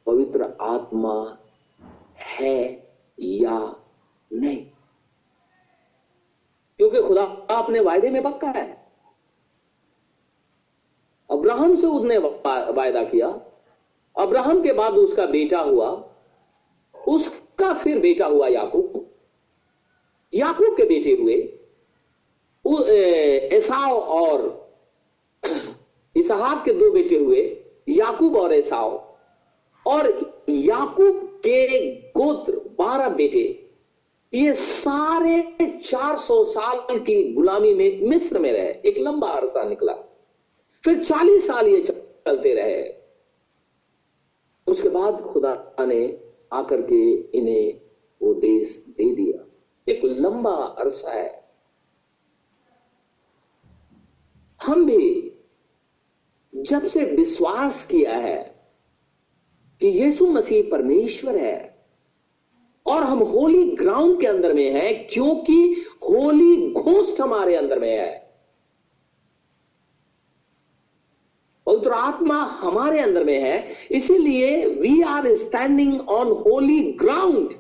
पवित्र 0.07 0.57
आत्मा 0.61 1.39
है 2.19 2.93
या 3.21 3.77
नहीं। 4.33 4.71
क्योंकि 6.79 7.03
खुदा 7.03 7.25
अपने 7.51 7.81
वायदे 7.81 8.11
में 8.11 8.23
पक्का 8.23 8.51
है। 8.51 8.93
अब्राहम 11.31 11.75
से 11.75 11.87
उसने 11.87 12.19
वायदा 12.73 13.05
किया। 13.05 13.29
अब्राहम 14.19 14.63
के 14.63 14.73
बाद 14.73 14.93
उसका 14.93 15.27
बेटा 15.27 15.61
हुआ। 15.61 16.15
उसका 17.09 17.75
फिर 17.75 18.01
बेटा 18.01 18.27
हुआ 18.27 18.49
याकूब। 18.49 19.14
याकूब 20.35 20.77
के 20.77 20.83
बेटे 20.83 21.13
हुए। 21.13 21.35
एसाव 23.53 23.97
और 23.99 24.65
इसहाक 26.17 26.65
के 26.65 26.73
दो 26.73 26.91
बेटे 26.91 27.19
हुए, 27.19 27.65
याकूब 27.89 28.37
और 28.37 28.53
एसाव। 28.53 29.17
और 29.87 30.35
याकूब 30.49 31.27
के 31.27 31.91
गोत्र 31.95 32.53
बारह 32.79 33.09
बेटे। 33.09 33.71
ये 34.35 34.53
सारे 34.53 35.57
400 35.85 36.45
साल 36.45 36.99
की 36.99 37.33
गुलामी 37.33 37.75
में 37.75 38.03
मिस्र 38.03 38.39
में 38.39 38.53
रहे। 38.53 38.89
एक 38.89 38.99
लंबा 38.99 39.29
अरसा 39.29 39.65
निकला। 39.65 39.93
फिर 40.85 41.03
40 41.03 41.47
साल 41.47 41.69
ये 41.69 41.81
चलते 41.81 42.55
रहे। 42.55 42.95
उसके 44.67 44.89
बाद 44.89 45.21
खुदा 45.21 45.77
ने 45.81 46.21
आकर 46.53 46.83
के 46.83 47.15
इन्हें 47.39 47.81
वो 48.23 48.35
देश 48.35 48.85
दे 48.89 49.15
दिया। 49.15 49.44
एक 49.87 50.05
लंबा 50.05 50.51
अरसा 50.51 51.13
है। 51.13 51.45
हम 54.61 54.85
भी 54.87 55.31
जब 56.53 56.87
से 56.87 57.05
विश्वास 57.07 57.85
किया 57.87 58.17
है 58.17 58.43
कि 59.81 59.87
यीशु 59.87 60.27
मसीह 60.27 60.63
परमेश्वर 60.71 61.37
है 61.37 61.57
और 62.87 63.03
हम 63.03 63.19
होली 63.23 63.65
ग्राउंड 63.77 64.21
के 64.21 64.27
अंदर 64.27 64.53
में 64.55 64.71
है, 64.71 64.93
क्योंकि 64.95 65.85
होली 66.05 66.73
घोष्ट 66.73 67.21
हमारे 67.21 67.57
अंदर 67.57 67.79
में 67.79 67.91
है। 67.91 68.13
पवित्र 71.67 71.93
आत्मा 71.93 72.43
हमारे 72.45 73.01
अंदर 73.01 73.25
में 73.25 73.39
है, 73.41 73.75
इसीलिए 73.91 74.67
we 74.71 75.01
are 75.03 75.35
standing 75.37 76.01
on 76.01 76.33
holy 76.43 76.81
ground 76.93 77.53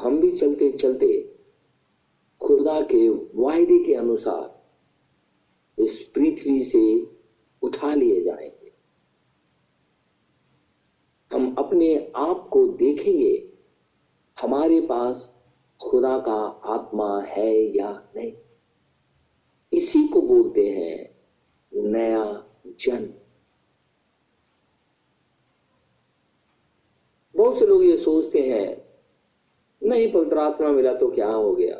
हम 0.00 0.20
भी 0.20 0.32
चलते 0.32 0.72
चलते 0.72 1.36
खुदा 2.40 2.80
के 2.80 3.08
वायदे 3.40 3.84
के 3.84 3.94
अनुसार 3.94 4.60
इस 5.82 6.02
पृथ्वी 6.14 6.64
से 6.64 7.06
उठा 7.62 7.94
लिए 7.94 8.24
जाएँगे। 8.24 8.72
हम 11.32 11.54
अपने 11.54 12.12
आप 12.16 12.48
को 12.52 12.68
देखेंगे, 12.68 13.52
हमारे 14.42 14.80
पास 14.80 15.34
खुदा 15.86 16.18
का 16.18 16.60
आत्मा 16.64 17.20
है 17.20 17.76
या 17.76 18.08
नहीं। 18.16 18.32
इसी 19.72 20.08
को 20.08 20.22
बोलते 20.22 20.68
हैं 20.68 21.20
नया 21.74 22.46
जन्म 22.66 23.14
बहुत 27.36 27.58
से 27.58 27.66
लोग 27.66 27.84
ये 27.84 27.96
सोचते 27.96 28.38
हैं 28.38 28.89
नहीं, 29.90 30.12
पवित्र 30.12 30.38
आत्मा 30.38 30.68
मिला 30.68 30.94
तो 30.94 31.10
क्या 31.10 31.28
हो 31.28 31.52
गया? 31.52 31.74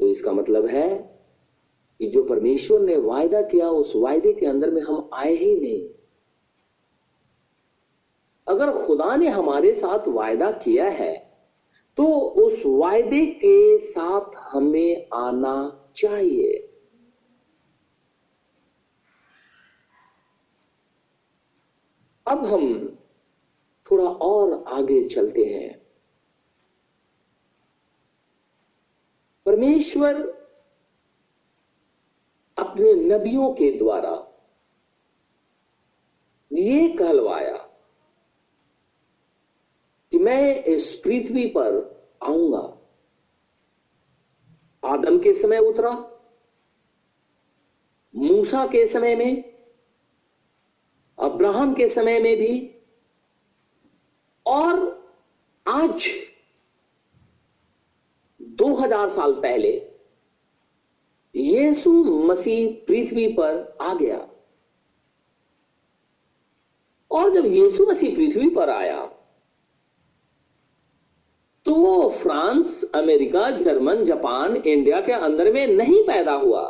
तो 0.00 0.06
इसका 0.06 0.32
मतलब 0.32 0.66
है 0.66 0.88
कि 2.00 2.08
जो 2.10 2.22
परमेश्वर 2.24 2.80
ने 2.80 2.96
वायदा 2.96 3.42
किया, 3.42 3.68
उस 3.70 3.92
वायदे 3.96 4.32
के 4.32 4.46
अंदर 4.46 4.70
में 4.70 4.82
हम 4.82 5.10
आए 5.14 5.34
ही 5.34 5.54
नहीं। 5.60 5.88
अगर 8.46 8.70
खुदा 8.76 9.16
ने 9.16 9.28
हमारे 9.28 9.74
साथ 9.74 10.08
वायदा 10.08 10.50
किया 10.52 10.88
है 10.90 11.30
तो 11.98 12.04
उस 12.40 12.62
वायदे 12.66 13.26
के 13.26 13.78
साथ 13.78 14.36
हमें 14.36 15.08
आना 15.14 15.54
चाहिए। 15.96 16.66
अब 22.26 22.44
हम 22.46 22.96
थोड़ा 23.86 24.04
और 24.04 24.64
आगे 24.68 25.02
चलते 25.04 25.44
हैं। 25.44 25.79
परमेश्वर 29.50 30.16
अपने 32.58 32.92
नबियों 32.92 33.52
के 33.52 33.78
द्वारा 33.78 34.32
ये 36.52 36.88
कहलवाया 36.88 37.56
कि 40.12 40.18
मैं 40.18 40.64
इस 40.64 40.94
पृथ्वी 40.94 41.46
पर 41.46 42.00
आऊँगा। 42.22 42.78
आदम 44.84 45.18
के 45.18 45.32
समय 45.32 45.58
उतरा, 45.58 46.20
मूसा 48.16 48.66
के 48.66 48.86
समय 48.86 49.16
में, 49.16 49.58
अब्राहम 51.18 51.74
के 51.74 51.88
समय 51.88 52.20
में 52.20 52.36
भी, 52.36 52.74
और 54.46 55.00
आज 55.68 56.29
2000 58.50 59.08
साल 59.08 59.32
पहले 59.32 59.90
यीशु 61.36 61.92
मसीह 62.04 62.86
पृथ्वी 62.86 63.28
पर 63.28 63.78
आ 63.80 63.94
गया। 63.94 64.28
और 67.10 67.30
जब 67.30 67.46
यीशु 67.46 67.86
मसीह 67.86 68.16
पृथ्वी 68.16 68.48
पर 68.50 68.70
आया 68.70 69.06
तो 71.64 71.74
वो 71.74 72.08
France, 72.08 72.84
America, 72.94 73.50
German, 73.50 74.04
Japan, 74.04 74.56
India 74.56 75.00
के 75.00 75.12
अंदर 75.12 75.52
में 75.52 75.66
नहीं 75.66 76.02
पैदा 76.06 76.32
हुआ। 76.32 76.62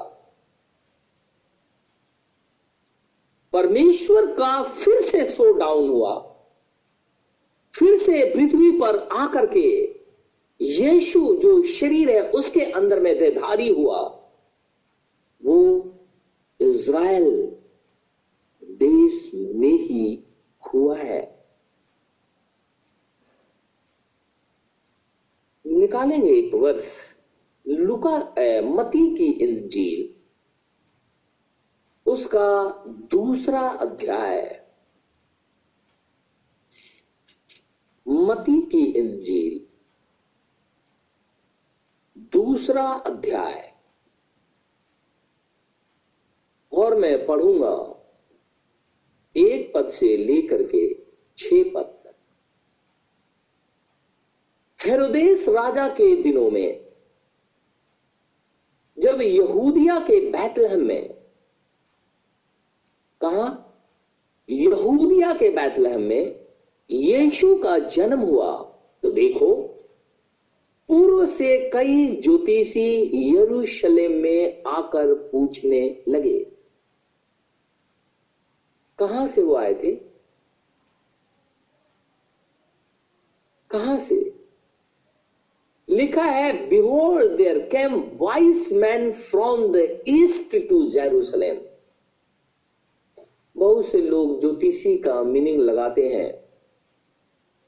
परमेश्वर 3.53 4.27
का 4.27 4.63
फिर 4.63 5.01
से 5.01 5.25
सो 5.25 5.53
डाउन 5.53 5.89
हुआ। 5.89 6.19
फिर 7.75 7.99
से 7.99 8.25
पृथ्वी 8.35 8.71
पर 8.71 8.99
आकर 9.13 9.47
के 9.47 10.00
यीशु 10.63 11.37
जो 11.37 11.63
शरीर 11.63 12.11
है, 12.11 12.31
उसके 12.31 12.61
अंदर 12.61 13.01
में 13.01 13.19
देधारी 13.19 13.69
हुआ, 13.69 14.01
वो 15.45 15.93
इज़राइल 16.61 17.57
देश 18.65 19.31
में 19.35 19.73
ही 19.73 20.25
हुआ 20.75 20.97
है। 20.97 21.45
निकालेंगे 25.67 26.31
एक 26.31 26.55
वर्ष, 26.55 27.17
लुका, 27.67 28.35
ए 28.39 28.61
मती 28.61 29.17
की 29.17 29.27
इंजील। 29.27 30.15
उसका 32.11 32.85
दूसरा 32.87 33.61
अध्याय। 33.61 34.67
मती 38.09 38.63
की 38.63 38.85
इंजील। 38.85 39.70
दूसरा 42.33 42.85
अध्याय। 42.85 43.73
और 46.73 46.95
मैं 46.95 47.27
पढ़ूँगा 47.27 47.97
एक 49.37 49.73
पद 49.75 49.89
से 49.89 50.17
लेकर 50.17 50.63
के 50.63 50.95
छह 51.39 51.63
पद 51.75 51.83
तक। 52.05 52.15
हेरोदेस 54.87 55.49
राजा 55.49 55.89
के 55.89 56.23
दिनों 56.23 56.51
में, 56.51 56.87
जब 58.99 59.21
यहूदिया 59.21 59.99
के 60.01 60.31
बैतलहम 60.31 60.81
में, 60.81 61.15
कहा, 63.21 63.67
यहूदिया 64.51 65.33
के 65.35 65.51
बैतलहम 65.51 66.01
में 66.01 66.47
यीशु 66.91 67.55
का 67.57 67.79
जन्म 67.79 68.21
हुआ 68.21 68.63
तो 69.03 69.11
देखो 69.11 69.70
पूर्व 70.91 71.27
से 71.27 71.71
कई 71.71 72.17
ज्योतिषी 72.17 73.11
यरूशलेम 73.37 74.13
में 74.13 74.63
आकर 74.67 75.15
पूछने 75.15 76.05
लगे। 76.09 76.39
कहाँ 78.99 79.27
से 79.27 79.43
वो 79.43 79.55
आए 79.55 79.75
थे? 79.75 79.95
कहाँ 83.71 83.99
से? 83.99 84.35
लिखा 85.91 86.25
है 86.25 86.69
behold 86.69 87.37
there 87.37 87.59
came 87.59 87.95
wise 88.01 88.73
man 88.73 89.13
from 89.13 89.73
the 89.73 90.05
east 90.09 90.69
to 90.71 90.89
Jerusalem 90.89 91.61
बहुत 93.57 93.87
से 93.87 94.03
लोग 94.03 94.41
ज्योतिषी 94.41 94.99
का 94.99 95.23
मीनिंग 95.23 95.61
लगाते 95.61 96.09
हैं। 96.09 96.45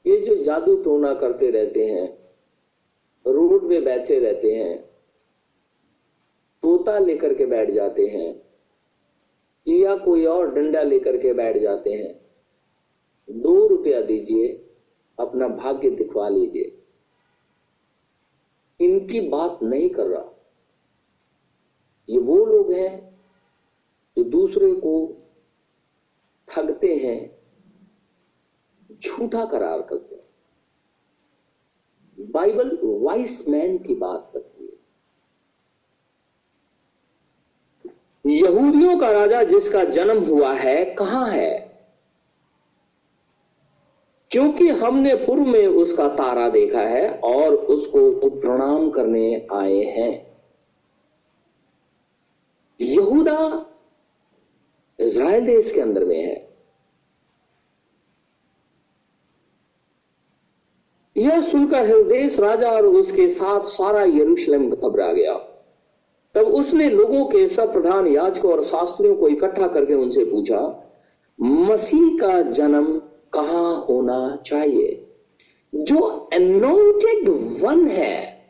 ये 0.07 0.19
जो 0.21 0.43
जादू 0.43 0.75
टोना 0.75 1.13
करते 1.13 1.51
रहते 1.51 1.85
हैं 1.85 2.22
रोड 3.25 3.63
में 3.63 3.83
बैठे 3.83 4.19
रहते 4.19 4.53
हैं, 4.53 4.77
तोता 6.63 6.99
लेकर 6.99 7.33
के 7.33 7.45
बैठ 7.45 7.71
जाते 7.71 8.05
हैं, 8.07 8.41
या 9.67 9.95
कोई 9.95 10.25
और 10.25 10.53
डंडा 10.53 10.81
लेकर 10.83 11.17
के 11.17 11.33
बैठ 11.33 11.57
जाते 11.57 11.93
हैं, 11.93 12.13
दो 13.29 13.67
रुपया 13.67 14.01
दीजिए, 14.01 14.47
अपना 15.19 15.47
भाग्य 15.47 15.89
दिखवा 15.89 16.29
लीजिए। 16.29 16.79
इनकी 18.79 19.21
बात 19.21 19.59
नहीं 19.63 19.89
कर 19.89 20.07
रहा। 20.07 20.29
ये 22.09 22.19
वो 22.19 22.45
लोग 22.45 22.71
हैं 22.71 23.19
जो 24.17 24.23
दूसरे 24.23 24.73
को 24.73 24.93
ठगते 26.47 26.95
हैं, 26.95 27.43
झूठा 29.01 29.45
करार 29.45 29.81
करते 29.81 30.12
बाइबल 32.31 32.79
वाइस 32.83 33.47
मैन 33.47 33.77
की 33.77 33.95
बात 33.95 34.31
करती 34.33 34.63
है। 34.63 34.73
यहूदियों 38.35 38.99
का 38.99 39.11
राजा 39.11 39.43
जिसका 39.43 39.83
जन्म 39.83 40.23
हुआ 40.23 40.53
है, 40.53 40.85
कहाँ 40.85 41.29
है? 41.29 41.73
क्योंकि 44.31 44.69
हमने 44.69 45.15
पूर्व 45.15 45.45
में 45.45 45.67
उसका 45.67 46.07
तारा 46.07 46.49
देखा 46.49 46.81
है 46.81 47.19
और 47.19 47.55
उसको 47.55 48.29
प्रणाम 48.29 48.89
करने 48.89 49.47
आए 49.53 49.83
हैं। 49.83 50.33
यहूदा 52.81 53.65
इज़राइल 54.99 55.45
देश 55.45 55.73
के 55.73 55.81
अंदर 55.81 56.05
में 56.05 56.23
है। 56.23 56.42
यह 61.17 61.41
सुनकर 61.41 61.85
हृदय 61.85 62.27
राजा 62.39 62.71
और 62.71 62.85
उसके 62.85 63.27
साथ 63.27 63.63
सारा 63.63 64.01
यरूशलेम 64.01 64.69
घबरा 64.69 65.13
गया। 65.13 65.33
तब 66.35 66.47
उसने 66.47 66.89
लोगों 66.89 67.25
के 67.25 67.47
सब 67.47 67.73
प्रधान 67.73 68.07
याचकों 68.07 68.51
और 68.51 68.63
शास्त्रियों 68.63 69.15
को 69.15 69.27
इकट्ठा 69.27 69.67
करके 69.67 69.93
उनसे 69.93 70.25
पूछा, 70.25 70.89
मसीह 71.41 72.17
का 72.17 72.41
जन्म 72.41 73.01
कहाँ 73.33 73.85
होना 73.89 74.35
चाहिए? 74.45 75.07
जो 75.75 75.99
अनोटेड 76.33 77.29
वन 77.61 77.87
है, 77.87 78.45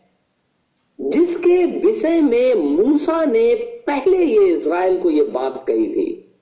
जिसके 1.02 1.66
विषय 1.80 2.22
में 2.22 2.56
मूसा 2.56 3.26
ने 3.26 3.56
पहले 3.88 4.18
ये 4.18 4.46
इज़राइल 4.46 5.02
को 5.02 5.10
यह 5.10 5.24
बात 5.24 5.66
कही 5.68 5.94
थी। 5.94 6.36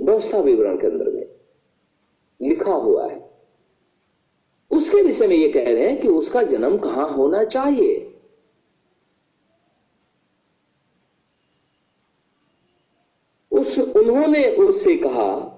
व्यवस्था 0.00 0.38
विवरण 0.38 0.76
के 0.76 0.86
अंदर 0.86 1.10
में 1.10 1.26
लिखा 2.42 2.72
हुआ 2.72 3.08
है। 3.08 3.25
उसके 4.76 5.02
विषय 5.02 5.26
में 5.26 5.36
ये 5.36 5.48
कह 5.48 5.64
रहे 5.64 5.88
हैं 5.88 6.00
कि 6.00 6.08
उसका 6.08 6.42
जन्म 6.42 6.78
कहाँ 6.78 7.08
होना 7.08 7.44
चाहिए। 7.44 8.12
उस, 13.52 13.78
उन्होंने 13.78 14.46
उससे 14.46 14.96
कहा, 14.96 15.52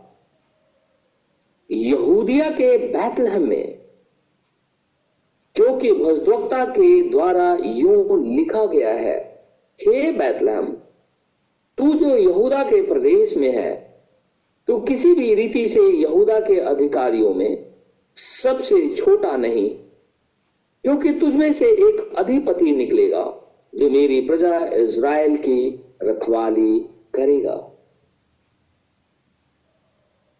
यहूदिया 1.70 2.50
के 2.50 2.76
बैतलहम 2.78 3.42
में, 3.42 3.78
क्योंकि 5.54 5.92
भजद्वक्ता 5.92 6.64
के 6.64 7.10
द्वारा 7.10 7.58
यूँ 7.64 8.36
लिखा 8.36 8.64
गया 8.66 8.92
है, 8.92 9.44
हे 9.80 10.12
बैतलहम, 10.12 10.66
तू 11.78 11.94
जो 11.94 12.16
यहूदा 12.16 12.62
के 12.62 12.86
प्रदेश 12.86 13.36
में 13.36 13.52
है, 13.52 14.02
तू 14.66 14.80
किसी 14.80 15.14
भी 15.14 15.34
रीति 15.34 15.68
से 15.68 15.80
यहूदा 15.80 16.40
के 16.40 16.60
अधिकारियों 16.60 17.34
में 17.34 17.67
सबसे 18.18 18.94
छोटा 18.94 19.36
नहीं, 19.36 19.68
क्योंकि 20.84 21.12
तुझमें 21.12 21.52
से 21.52 21.66
एक 21.66 22.14
अधिपति 22.18 22.72
निकलेगा, 22.72 23.24
जो 23.74 23.90
मेरी 23.90 24.20
प्रजा 24.20 24.66
इज़राइल 24.66 25.36
की 25.36 25.84
रखवाली 26.02 26.80
करेगा। 27.14 27.72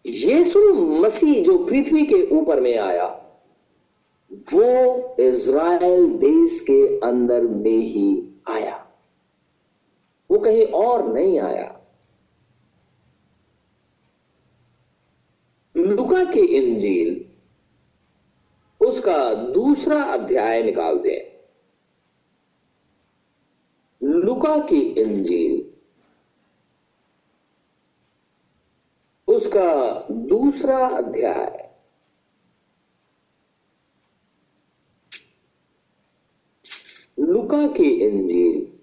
यीशु 0.07 0.75
मसीह 0.75 1.45
जो 1.45 1.59
पृथ्वी 1.59 2.07
के 2.07 2.23
ऊपर 2.37 2.61
में 2.61 2.79
आया, 2.79 3.07
वो 4.55 5.17
इज़राइल 5.21 6.11
देश 6.11 6.61
के 6.61 6.99
अंदर 6.99 7.43
में 7.43 7.71
ही 7.71 8.29
आया। 8.49 8.89
वो 10.31 10.39
कहीं 10.39 10.67
और 10.67 11.13
नहीं 11.13 11.39
आया। 11.41 11.75
लुका 15.77 16.25
की 16.25 16.41
इंजील 16.41 17.28
उसका 18.89 19.35
दूसरा 19.35 20.03
अध्याय 20.03 20.63
निकाल 20.63 20.99
दें। 20.99 21.39
लुका 24.03 24.59
की 24.59 24.81
इंजील। 24.81 25.69
उसका 29.29 30.01
दूसरा 30.11 30.89
अध्याय। 30.89 31.69
लुका 37.19 37.67
की 37.67 37.89
इंजील, 38.07 38.79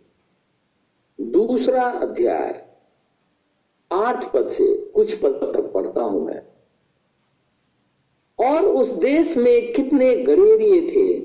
दूसरा 1.32 1.84
अध्याय। 1.84 2.66
आठ 3.92 4.34
पद 4.34 4.48
से 4.48 4.92
कुछ 4.92 5.22
पद 5.24 5.30
तक 5.30 5.72
पढ़ता 5.74 6.02
हूँ 6.02 6.26
मैं। 6.26 6.45
और 8.40 8.66
उस 8.66 8.92
देश 8.92 9.38
में 9.38 9.74
कितने 9.74 10.16
गडेरिए 10.16 10.82
थे 10.82 11.20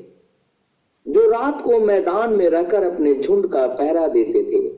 जो 1.07 1.31
रात 1.31 1.62
को 1.62 1.81
मैदान 1.81 2.33
में 2.33 2.51
रहकर 2.51 2.83
अपने 2.83 3.14
झुंड 3.14 3.53
का 3.53 3.66
पहरा 3.66 4.09
देते 4.09 4.42
थे। 4.42 4.68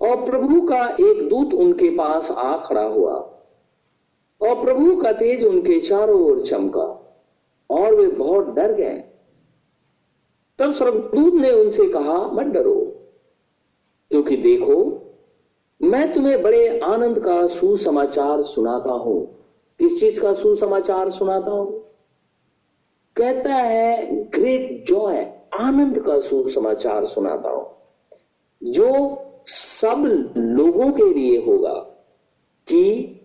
और 0.00 0.24
प्रभु 0.30 0.60
का 0.60 0.96
एक 1.00 1.28
दूत 1.28 1.54
उनके 1.54 1.90
पास 1.90 2.30
आ 2.30 2.56
खड़ा 2.56 2.82
हुआ। 2.82 3.14
और 4.40 4.64
प्रभु 4.64 4.96
का 4.96 5.12
तेज 5.12 5.44
उनके 5.44 5.80
चारों 5.80 6.22
ओर 6.22 6.42
चमका, 6.42 7.16
और 7.70 7.94
वे 7.94 8.06
बहुत 8.06 8.46
डर 8.46 8.72
गए। 8.72 9.04
तब 10.58 10.72
स्वर्गदूत 10.72 11.34
ने 11.34 11.50
उनसे 11.50 11.88
कहा, 11.88 12.26
मत 12.26 12.46
डरो, 12.46 12.80
क्योंकि 14.10 14.36
देखो, 14.36 15.06
मैं 15.82 16.14
तुम्हें 16.14 16.42
बड़े 16.42 16.78
आनंद 16.78 17.18
का 17.18 17.46
सुसमाचार 17.46 18.42
सुनाता 18.42 18.92
हूँ। 18.92 19.39
किस 19.80 20.00
चीज़ 20.00 20.20
का 20.20 20.32
सुसमाचार 20.32 21.10
सुनाता 21.10 21.50
हूँ। 21.50 21.80
कहता 23.16 23.54
है, 23.54 24.14
ग्रेट 24.30 24.84
जॉय, 24.86 25.32
आनंद 25.60 25.98
का 25.98 26.20
सुसमाचार 26.20 27.06
सुनाता 27.06 27.50
हूँ। 27.50 27.76
जो 28.62 29.18
सब 29.46 30.32
लोगों 30.36 30.92
के 30.92 31.14
लिए 31.14 31.44
होगा 31.44 31.74
कि 32.68 33.16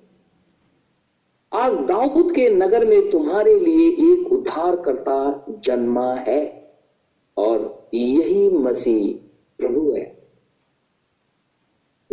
आज 1.53 1.73
दाऊद 1.73 2.35
के 2.35 2.49
नगर 2.49 2.85
में 2.85 3.11
तुम्हारे 3.11 3.59
लिए 3.59 3.89
एक 3.89 4.31
उद्धारकर्ता 4.31 5.45
जन्मा 5.49 6.13
है 6.13 6.73
और 7.37 7.87
यही 7.93 8.49
मसीह 8.49 9.27
प्रभु 9.57 9.91
है। 9.91 10.27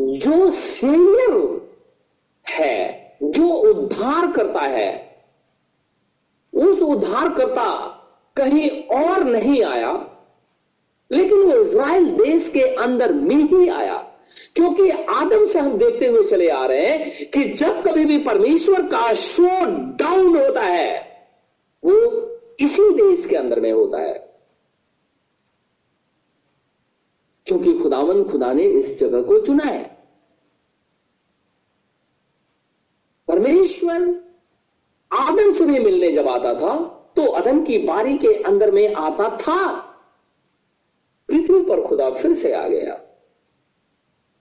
जो 0.00 0.50
सेवियर 0.50 1.70
है 2.48 3.01
जो 3.24 3.48
उद्धार 3.48 4.32
करता 4.32 4.60
है, 4.60 5.16
उस 6.54 6.82
उद्धारकर्ता 6.82 7.88
कहीं 8.36 8.84
और 8.84 9.24
नहीं 9.24 9.64
आया, 9.64 10.08
लेकिन 11.12 11.42
वो 11.42 11.60
इज़राइल 11.60 12.10
देश 12.10 12.48
के 12.48 12.60
अंदर 12.60 13.12
में 13.12 13.36
ही 13.36 13.68
आया, 13.68 13.96
क्योंकि 14.54 14.90
आदम 14.90 15.46
से 15.46 15.58
हम 15.58 15.78
देखते 15.78 16.06
हुए 16.06 16.24
चले 16.24 16.48
आ 16.48 16.66
रहे 16.66 16.86
हैं 16.86 17.30
कि 17.30 17.44
जब 17.44 17.82
कभी 17.82 18.04
भी 18.04 18.18
परमेश्वर 18.18 18.82
का 18.82 19.14
शो 19.14 19.66
डाउन 19.96 20.36
होता 20.36 20.60
है, 20.60 21.12
वो 21.84 22.22
इसी 22.60 22.92
देश 22.94 23.26
के 23.26 23.36
अंदर 23.36 23.60
में 23.60 23.72
होता 23.72 23.98
है। 23.98 24.32
क्योंकि 27.46 27.78
खुदावन 27.78 28.24
खुदा 28.24 28.52
ने 28.52 28.62
इस 28.62 29.00
जगह 29.00 29.22
को 29.22 29.40
चुना 29.40 29.64
है। 29.64 30.01
परमेश्वर 33.42 34.24
आदम 35.12 35.52
से 35.52 35.64
भी 35.64 35.78
मिलने 35.78 36.12
जब 36.12 36.28
आता 36.28 36.54
था 36.54 36.74
तो 37.16 37.26
अदन 37.26 37.64
की 37.64 37.78
बारी 37.78 38.18
के 38.18 38.42
अंदर 38.42 38.70
में 38.70 38.94
आता 38.94 39.36
था। 39.36 39.80
पृथ्वी 41.28 41.60
पर 41.60 41.82
खुदा 41.82 42.10
फिर 42.10 42.34
से 42.34 42.52
आ 42.52 42.68
गया। 42.68 43.00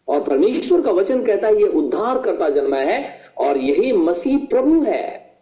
और 0.08 0.24
परमेश्वर 0.24 0.82
का 0.82 0.92
वचन 0.92 1.26
कहता 1.26 1.48
है, 1.48 1.58
ये 1.58 1.68
उद्धार 1.68 2.22
करता 2.22 2.50
जन्मा 2.50 2.78
है 2.78 3.26
और 3.38 3.58
यही 3.58 3.92
मसीह 3.92 4.38
प्रभु 4.38 4.82
है। 4.84 5.36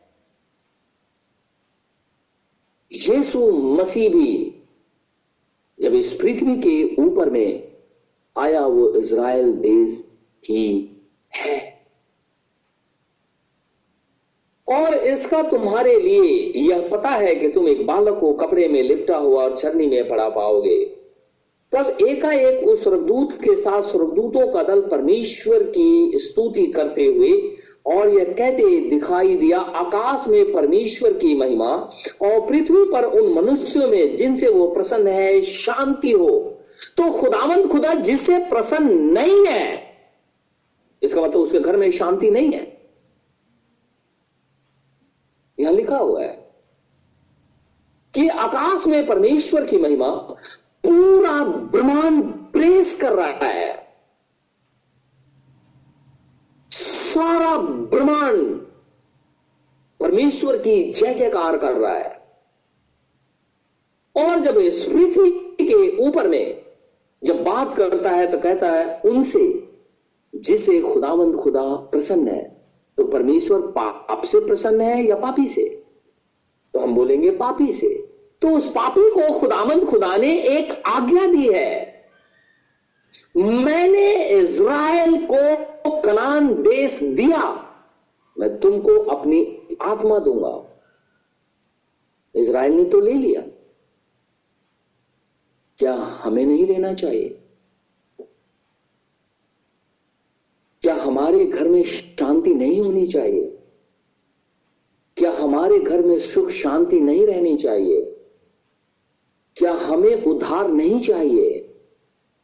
यीशु 2.94 3.52
मसीह 3.52 4.10
भी 4.10 4.64
जब 5.80 5.94
इस 5.94 6.14
पृथ्वी 6.14 6.58
के 6.58 7.02
ऊपर 7.02 7.30
में 7.30 7.78
आया, 8.38 8.66
वो 8.68 8.94
इज़राइल 8.94 9.54
देश 9.54 10.12
ही 10.46 10.98
है। 11.36 11.69
और 14.70 14.94
इसका 14.94 15.42
तुम्हारे 15.42 16.00
लिए 16.00 16.32
यह 16.64 16.88
पता 16.92 17.10
है 17.10 17.36
कि 17.36 17.48
तुम 17.48 17.68
एक 17.68 17.86
बालक 17.88 18.18
को 18.20 18.34
कपड़े 18.34 18.68
में 18.68 18.82
लिपटा 18.84 19.18
हुआ 19.18 19.44
और 19.44 19.58
चरनी 19.58 19.88
में 19.88 20.10
पड़ा 20.10 20.28
पाओगे। 20.30 20.78
तब 21.74 21.98
एकाएक 22.02 22.68
उस 22.68 22.84
स्वर्गदूत 22.84 23.34
के 23.34 23.56
साथ 23.56 23.82
स्वर्गदूतों 23.82 24.48
का 24.48 24.64
दल 24.64 24.82
परमेश्वर 24.82 25.64
की 25.64 26.12
स्तुति 26.16 26.66
करते 26.68 27.06
हुए 27.06 27.32
और 27.86 28.10
यह 28.10 28.24
कहते 28.24 28.90
दिखाई 28.90 29.36
दिया, 29.36 29.60
आकाश 29.60 30.28
में 30.28 30.52
परमेश्वर 30.54 31.14
की 31.14 31.36
महिमा 31.36 31.70
और 32.22 32.40
पृथ्वी 32.48 32.84
पर 32.92 33.04
उन 33.04 33.34
मनुष्यों 33.34 33.88
में 33.88 34.16
जिनसे 34.18 34.50
वो 34.50 34.68
प्रसन्न 34.68 35.08
है, 35.08 35.42
शांति 35.42 36.12
हो। 36.12 36.30
तो 36.98 37.12
खुदावंत 37.12 37.68
खुदा, 37.68 37.94
जिससे 37.94 38.38
प्रसन्न 38.40 39.00
नहीं 39.12 39.46
है, 39.46 39.84
इसका 41.02 41.22
मतलब 41.22 41.42
उसके 41.42 41.60
घर 41.60 41.78
में 41.78 41.90
शांति 41.92 42.30
नहीं 42.32 42.52
है। 42.52 42.79
यहाँ 45.70 45.78
लिखा 45.78 45.98
हुआ 45.98 46.24
है 46.24 46.50
कि 48.14 48.28
आकाश 48.28 48.88
में 48.88 49.06
परमेश्वर 49.08 49.66
की 49.66 49.78
महिमा 49.78 50.10
पूरा 50.86 51.44
ब्रह्मांड 51.44 52.24
प्रेस 52.54 53.02
कर 53.02 53.14
रहा 53.14 53.48
है। 53.48 53.94
सारा 56.72 57.58
ब्रह्मांड 57.58 58.60
परमेश्वर 60.00 60.58
की 60.58 60.94
जय 60.94 61.14
जयकार 61.14 61.58
कर 61.58 61.74
रहा 61.74 61.94
है। 61.94 62.18
और 64.16 64.40
जब 64.40 64.58
इस 64.58 64.86
पृथ्वी 64.86 65.30
के 65.62 66.08
ऊपर 66.08 66.28
में 66.28 66.66
जब 67.24 67.44
बात 67.44 67.74
करता 67.74 68.10
है 68.10 68.32
तो 68.32 68.40
कहता 68.40 68.72
है, 68.72 69.02
उनसे, 69.02 69.70
जिसे 70.36 70.82
खुदावंद 70.82 71.36
खुदा 71.36 71.76
प्रसन्न 71.76 72.28
है 72.28 72.59
तो 73.00 73.06
परमेश्वर 73.06 73.60
पाप 73.62 74.22
से 74.26 74.40
प्रसन्न 74.40 74.82
है 74.82 75.04
या 75.04 75.16
पापी 75.16 75.48
से? 75.48 75.84
तो 76.74 76.80
हम 76.80 76.96
बोलेंगे 76.96 77.32
पापी 77.32 77.74
से। 77.74 78.14
तो 78.42 78.50
उस 78.50 78.70
पापी 78.70 79.10
को 79.10 79.40
खुदामंद 79.40 79.86
खुदा 79.86 80.18
ने 80.18 80.40
एक 80.42 80.84
आज्ञा 80.86 81.28
दी 81.28 81.54
है। 81.54 82.04
मैंने 83.38 84.30
इज़राइल 84.30 85.28
को 85.32 86.02
कनान 86.02 86.54
देश 86.54 87.04
दिया। 87.04 87.74
मैं 88.40 88.60
तुमको 88.60 89.04
अपनी 89.04 89.68
आत्मा 89.82 90.20
दूँगा। 90.20 90.82
इज़राइल 92.36 92.74
ने 92.74 92.84
तो 92.84 93.00
ले 93.00 93.14
लिया। 93.14 93.42
क्या 95.78 95.94
हमें 95.94 96.46
नहीं 96.46 96.68
लेना 96.68 96.94
चाहिए? 96.94 97.39
क्या 100.90 101.04
हमारे 101.04 101.46
घर 101.46 101.68
में 101.68 101.84
शांति 101.84 102.56
नहीं 102.56 102.82
होनी 102.82 103.08
चाहिए? 103.08 103.58
क्या 105.18 105.32
हमारे 105.32 105.80
घर 105.80 106.04
में 106.04 106.20
सुख 106.20 106.50
शांति 106.50 107.00
नहीं 107.00 107.28
रहनी 107.28 107.58
चाहिए? 107.58 108.06
क्या 109.56 109.74
हमें 109.74 110.24
उधार 110.24 110.68
नहीं 110.68 111.00
चाहिए? 111.00 111.76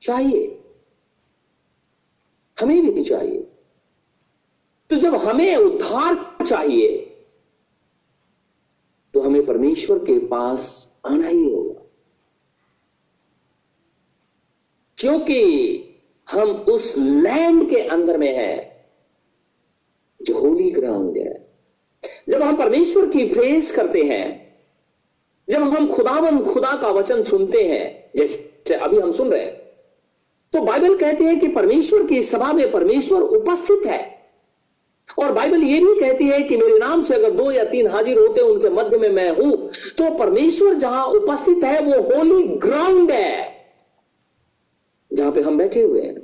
चाहिए। 0.01 0.61
हमें 2.61 2.93
भी 2.93 3.03
चाहिए। 3.03 3.41
तो 4.89 4.95
जब 4.95 5.15
हमें 5.15 5.55
उद्धार 5.55 6.37
चाहिए 6.45 6.97
तो 9.13 9.21
हमें 9.21 9.45
परमेश्वर 9.45 9.99
के 9.99 10.27
पास 10.27 10.93
आना 11.05 11.27
ही 11.27 11.51
होगा। 11.53 11.81
क्योंकि 14.97 15.81
हम 16.27 16.49
उस 16.69 16.97
लैंड 16.97 17.69
के 17.69 17.81
अंदर 17.87 18.17
में 18.17 18.33
हैं, 18.35 18.71
जो 20.19 20.37
होली 20.37 20.69
ग्राउंड 20.71 21.17
है। 21.17 21.33
जब 22.29 22.41
हम 22.41 22.57
परमेश्वर 22.57 23.05
की 23.07 23.25
प्रेस 23.25 23.71
करते 23.75 24.01
हैं, 24.03 24.25
जब 25.47 25.63
हम 25.63 25.91
खुदावन 25.93 26.43
खुदा 26.43 26.75
का 26.81 26.89
वचन 26.89 27.21
सुनते 27.21 27.63
हैं, 27.63 28.11
जैसे 28.17 28.75
अभी 28.75 28.99
हम 28.99 29.11
सुन 29.11 29.31
रहे 29.31 29.43
हैं 29.43 29.63
तो 30.53 30.61
बाइबल 30.61 30.97
कहते 30.97 31.23
हैं 31.23 31.39
कि 31.39 31.47
परमेश्वर 31.47 32.05
की 32.07 32.21
सभा 32.21 32.51
में 32.53 32.71
परमेश्वर 32.71 33.21
उपस्थित 33.21 33.85
है। 33.85 34.03
और 35.19 35.31
बाइबल 35.33 35.63
यह 35.63 35.79
भी 35.79 35.99
कहती 35.99 36.27
है 36.27 36.41
कि 36.41 36.57
मेरे 36.57 36.77
नाम 36.77 37.01
से 37.01 37.13
अगर 37.13 37.31
दो 37.31 37.51
या 37.51 37.63
तीन 37.63 37.87
हाजिर 37.87 38.19
होते 38.19 38.41
उनके 38.41 38.69
मध्य 38.69 38.97
में 38.97 39.09
मैं 39.09 39.29
हूँ 39.31 39.51
तो 39.97 40.09
परमेश्वर 40.17 40.73
जहाँ 40.73 41.05
उपस्थित 41.07 41.63
है, 41.63 41.81
वो 41.81 42.01
होली 42.03 42.43
ग्राउंड 42.59 43.11
है। 43.11 43.54
जहाँ 45.15 45.31
पे 45.31 45.41
हम 45.41 45.57
बैठे 45.57 45.81
हुए 45.81 46.01
हैं। 46.01 46.21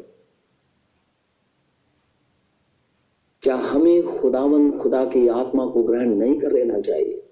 क्या 3.42 3.56
हमें 3.56 4.08
खुदावन 4.08 4.78
खुदा 4.78 5.06
की 5.06 5.28
आत्मा 5.28 5.66
को 5.66 5.84
ग्रहण 5.84 6.10
नहीं 6.16 6.40
कर 6.40 6.52
लेना 6.52 6.80
चाहिए? 6.80 7.28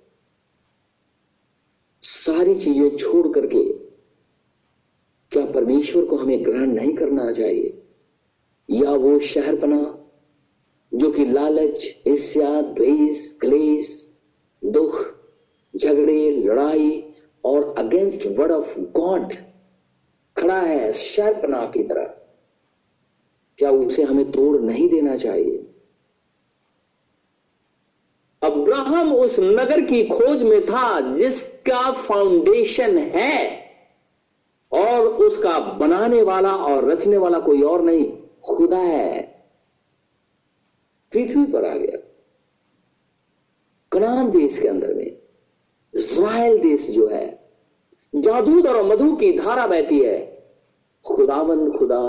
सारी 2.01 2.55
चीज़ें 2.55 2.97
छोड़ 2.97 3.27
करके 3.27 3.73
क्या 5.31 5.45
परमेश्वर 5.45 6.05
को 6.05 6.17
हमें 6.17 6.45
ग्रहण 6.45 6.73
नहीं 6.73 6.93
करना 6.93 7.31
चाहिए? 7.31 7.83
या 8.69 8.91
वो 8.91 9.19
शहरपना 9.19 10.11
जो 10.93 11.11
कि 11.11 11.25
लालच 11.25 12.03
ईर्ष्या 12.07 12.61
द्वेष, 12.61 13.39
क्लेश, 13.39 14.13
दुख, 14.65 15.13
झगड़े, 15.75 16.31
लड़ाई 16.31 17.13
और 17.45 17.75
अगेंस्ट 17.77 18.27
वर्ड 18.39 18.51
ऑफ़ 18.51 18.79
गॉड 18.79 19.33
खड़ा 20.39 20.61
है 20.61 20.93
शहरपना 20.93 21.65
की 21.65 21.83
तरह। 21.83 22.03
क्या 23.57 23.71
उसे 23.71 24.03
हमें 24.03 24.31
तोड़ 24.31 24.61
नहीं 24.61 24.89
देना 24.89 25.15
चाहिए? 25.15 25.65
अब्राहम 28.43 29.13
उस 29.13 29.39
नगर 29.39 29.81
की 29.81 30.03
खोज 30.03 30.43
में 30.43 30.65
था 30.65 31.11
जिसका 31.11 31.91
फाउंडेशन 31.91 32.97
है 32.97 33.65
और 34.71 35.07
उसका 35.07 35.59
बनाने 35.59 36.21
वाला 36.21 36.55
और 36.55 36.85
रचने 36.85 37.17
वाला 37.17 37.39
कोई 37.39 37.61
और 37.61 37.81
नहीं, 37.81 38.11
खुदा 38.41 38.77
है। 38.77 39.21
पृथ्वी 41.13 41.45
पर 41.45 41.65
आ 41.65 41.75
गया। 41.75 41.97
कनान 43.91 44.31
देश 44.31 44.59
के 44.59 44.67
अंदर 44.67 44.93
में 44.93 45.17
इसराइल 45.95 46.57
देश 46.57 46.89
जो 46.89 47.07
है 47.07 47.49
जादूद 48.15 48.67
और 48.67 48.83
मधु 48.85 49.15
की 49.15 49.31
धारा 49.31 49.67
बहती 49.67 49.99
है। 49.99 50.28
खुदाबंद 51.05 51.77
खुदा 51.77 52.01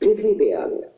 पृथ्वी 0.00 0.34
पे 0.34 0.52
आ 0.52 0.66
गया। 0.66 0.88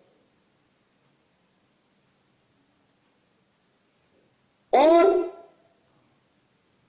और 4.73 5.33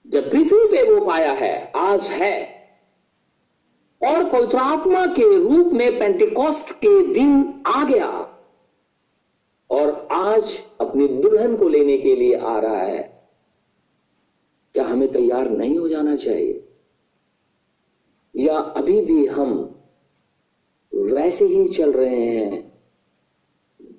जब 0.06 0.30
पृथ्वी 0.30 0.66
पे 0.66 0.90
वो 0.90 1.06
पाया 1.06 1.32
है, 1.32 1.72
आज 1.76 2.08
है, 2.08 2.60
और 4.00 4.30
पवित्र 4.30 4.56
आत्मा 4.56 5.06
के 5.06 5.36
रूप 5.36 5.72
में 5.72 5.98
पेंटिकॉस्ट 5.98 6.74
के 6.74 7.14
दिन 7.14 7.62
आ 7.66 7.84
गया, 7.84 8.08
और 9.70 10.08
आज 10.12 10.66
अपनी 10.80 11.08
दुल्हन 11.08 11.56
को 11.56 11.68
लेने 11.68 11.98
के 11.98 12.16
लिए 12.16 12.36
आ 12.36 12.58
रहा 12.58 12.82
है, 12.82 13.02
क्या 14.74 14.84
हमें 14.84 15.12
तैयार 15.12 15.50
नहीं 15.50 15.78
हो 15.78 15.88
जाना 15.88 16.16
चाहिए? 16.16 16.68
या 18.36 18.58
अभी 18.58 19.00
भी 19.00 19.26
हम 19.26 19.79
वैसे 21.02 21.44
ही 21.44 21.66
चल 21.68 21.92
रहे 21.92 22.24
हैं, 22.26 22.72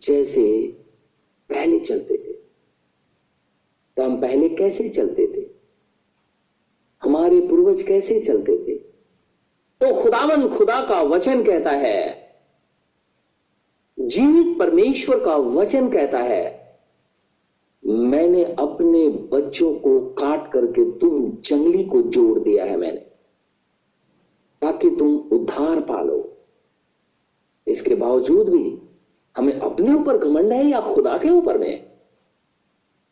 जैसे 0.01 0.45
पहले 1.49 1.79
चलते 1.79 2.17
थे। 2.17 2.33
तो 3.97 4.03
हम 4.03 4.19
पहले 4.21 4.49
कैसे 4.49 4.89
चलते 4.89 5.27
थे? 5.27 5.45
हमारे 7.01 7.39
पूर्वज 7.41 7.81
कैसे 7.81 8.19
चलते 8.19 8.57
थे? 8.57 8.75
तो 9.81 9.93
खुदावन 10.01 10.47
खुदा 10.49 10.79
का 10.79 11.01
वचन 11.01 11.43
कहता 11.43 11.71
है, 11.71 12.19
जीवित 13.97 14.57
परमेश्वर 14.59 15.19
का 15.19 15.35
वचन 15.35 15.89
कहता 15.89 16.19
है, 16.19 16.59
मैंने 17.83 18.43
अपने 18.43 19.07
बच्चों 19.09 19.73
को 19.75 19.99
काट 20.13 20.51
करके 20.51 20.89
तुम 20.99 21.31
जंगली 21.31 21.83
को 21.83 22.01
जोड़ 22.01 22.39
दिया 22.39 22.65
है 22.65 22.77
मैंने, 22.77 22.99
ताकि 24.61 24.89
तुम 24.89 25.15
उद्धार 25.31 25.79
पालो। 25.81 26.27
इसके 27.71 27.95
बावजूद 27.95 28.49
भी 28.49 28.77
हमें 29.37 29.59
अपने 29.59 29.93
ऊपर 29.93 30.17
घमंड 30.17 30.51
है 30.51 30.65
या 30.65 30.81
खुदा 30.81 31.17
के 31.17 31.29
ऊपर 31.29 31.57
में? 31.57 31.91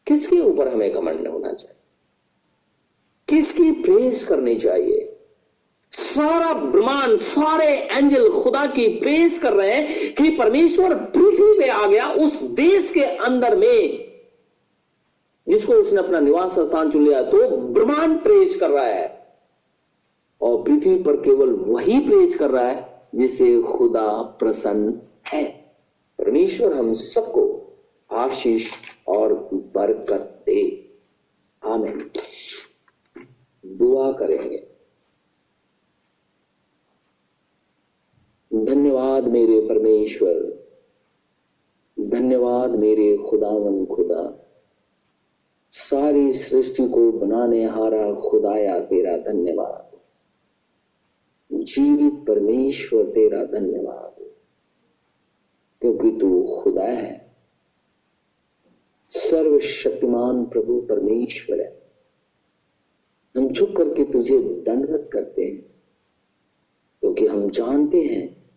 किसके 0.08 0.40
ऊपर 0.40 0.68
हमें 0.68 0.94
घमंड 0.94 1.28
होना 1.28 1.54
चाहिए? 1.54 1.76
किसकी 3.28 3.72
प्रेस 3.72 4.24
करनी 4.24 4.56
चाहिए? 4.56 5.06
सारा 5.92 6.54
ब्रह्मांड, 6.54 7.18
सारे 7.18 7.68
एंजल 7.68 8.30
खुदा 8.30 8.66
की 8.66 8.88
प्रेस 8.88 9.40
कर 9.40 9.54
रहे 9.54 9.72
हैं 9.72 10.14
कि 10.16 10.30
परमेश्वर 10.30 10.96
पृथ्वी 10.96 11.60
पे 11.60 11.70
आ 11.70 11.88
गया, 11.88 12.08
उस 12.08 12.42
देश 12.44 12.92
के 12.92 13.02
अंदर 13.02 13.58
में, 13.58 14.12
जिसको 15.48 15.74
उसने 15.74 16.00
अपना 16.00 16.20
निवास 16.20 16.60
स्थान 16.60 16.92
चुन 16.92 17.06
लिया 17.06 17.22
तो 17.22 17.58
ब्रह्मांड 17.58 18.24
प्रेस 18.24 18.56
कर 18.56 18.70
रहा 18.70 18.86
है। 18.86 19.38
और 20.42 20.64
पृथ्वी 20.64 21.04
पर 21.04 21.16
केवल 21.16 21.50
वही 21.50 22.00
प्रेस 22.00 22.36
कर 22.36 22.50
रहा 22.50 22.68
है 22.68 22.89
जिसे 23.16 23.62
खुदा 23.62 24.22
प्रसन्न 24.22 25.02
है। 25.34 25.76
परमेश्वर 26.20 26.74
हम 26.74 26.94
सबको 26.94 27.66
आशीष 28.12 28.72
और 29.08 29.34
बरकत 29.54 30.44
दे। 30.46 30.90
आमीन। 31.66 32.12
दुआ 33.66 34.12
करेंगे। 34.12 34.68
धन्यवाद 38.66 39.28
मेरे 39.28 39.62
परमेश्वर। 39.62 40.60
धन्यवाद 42.00 42.72
मेरे 42.72 43.18
खुदावन 43.18 43.86
खुदा। 43.86 44.46
सारी 45.72 46.34
सृष्टि 46.34 46.88
को 46.88 47.12
बनाने 47.12 47.66
हारा 47.66 48.14
खुदाया 48.14 48.80
तेरा 48.80 49.18
धन्यवाद। 49.18 49.89
जीवित 51.70 52.14
परमेश्वर, 52.28 53.04
तेरा 53.04 53.44
धन्यवाद। 53.46 54.24
क्योंकि 55.82 56.18
तू 56.22 56.44
खुदा 56.60 56.84
है। 56.84 57.36
सर्वशक्तिमान 59.08 60.46
प्रभु 60.46 60.82
परमेश्वर 60.82 61.62
है। 61.62 61.92
हम 63.38 63.52
झुक 63.52 63.78
करके 63.78 64.12
तुझे 64.12 64.40
दंडवत 64.40 65.10
करते 65.14 65.46
हैं, 65.46 65.62
क्योंकि 67.02 67.28
हम 67.28 67.50
जानते 67.50 68.02
हैं 68.02 68.52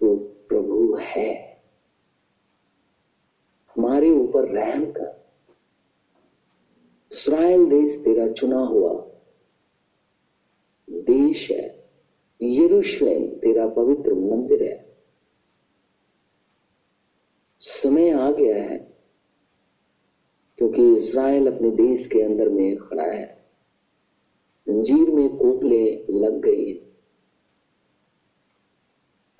तो 0.00 0.16
प्रभु 0.48 0.98
है। 1.00 1.62
हमारे 3.76 4.10
ऊपर 4.10 4.48
रहम 4.48 4.84
कर। 4.84 5.26
इसराइल 7.12 7.66
देश 7.70 8.02
तेरा 8.04 8.32
चुना 8.32 8.60
हुआ 8.60 9.13
देश 11.04 11.50
है, 11.50 11.90
यरूशलेम 12.42 13.26
तेरा 13.26 13.66
पवित्र 13.66 14.14
मंदिर 14.14 14.62
है। 14.62 14.96
समय 17.58 18.10
आ 18.10 18.30
गया 18.30 18.62
है, 18.62 18.78
क्योंकि 20.58 20.94
इसराइल 20.94 21.52
अपने 21.52 21.70
देश 21.70 22.06
के 22.06 22.22
अंदर 22.22 22.48
में 22.48 22.76
खड़ा 22.76 23.04
है। 23.04 23.24
अंजीर 24.68 25.10
में 25.10 25.36
कोपले 25.36 26.06
लग 26.10 26.40
गई 26.40 26.68
है। 26.68 26.74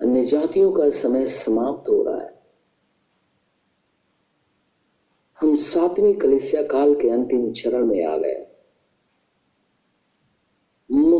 अन्य 0.01 0.23
जातियों 0.23 0.71
का 0.71 0.89
समय 0.89 1.27
समाप्त 1.27 1.89
हो 1.89 2.03
रहा 2.03 2.21
है। 2.21 2.41
हम 5.41 5.55
सातवीं 5.55 6.15
कलिसिया 6.15 6.63
काल 6.63 6.95
के 6.95 7.09
अंतिम 7.09 7.51
चरण 7.51 7.85
में 7.85 8.05
आ 8.05 8.17
गए 8.17 8.54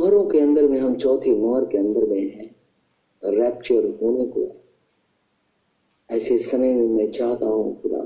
मोहरों 0.06 0.26
के 0.26 0.40
अंदर 0.40 0.68
में 0.68 0.80
हम 0.80 0.96
चौथी 0.96 1.36
मोहर 1.36 1.66
के 1.66 1.78
अंदर 1.78 2.04
में 2.06 2.36
हैं 2.36 2.56
रैप्चर 3.24 3.86
होने 4.02 4.26
को 4.26 4.42
ऐसे 6.10 6.38
समय 6.38 6.74
में 6.74 6.88
मैं 6.88 7.12
चाहता 7.12 7.46
हूँ 7.46 7.82
खुदा 7.82 8.02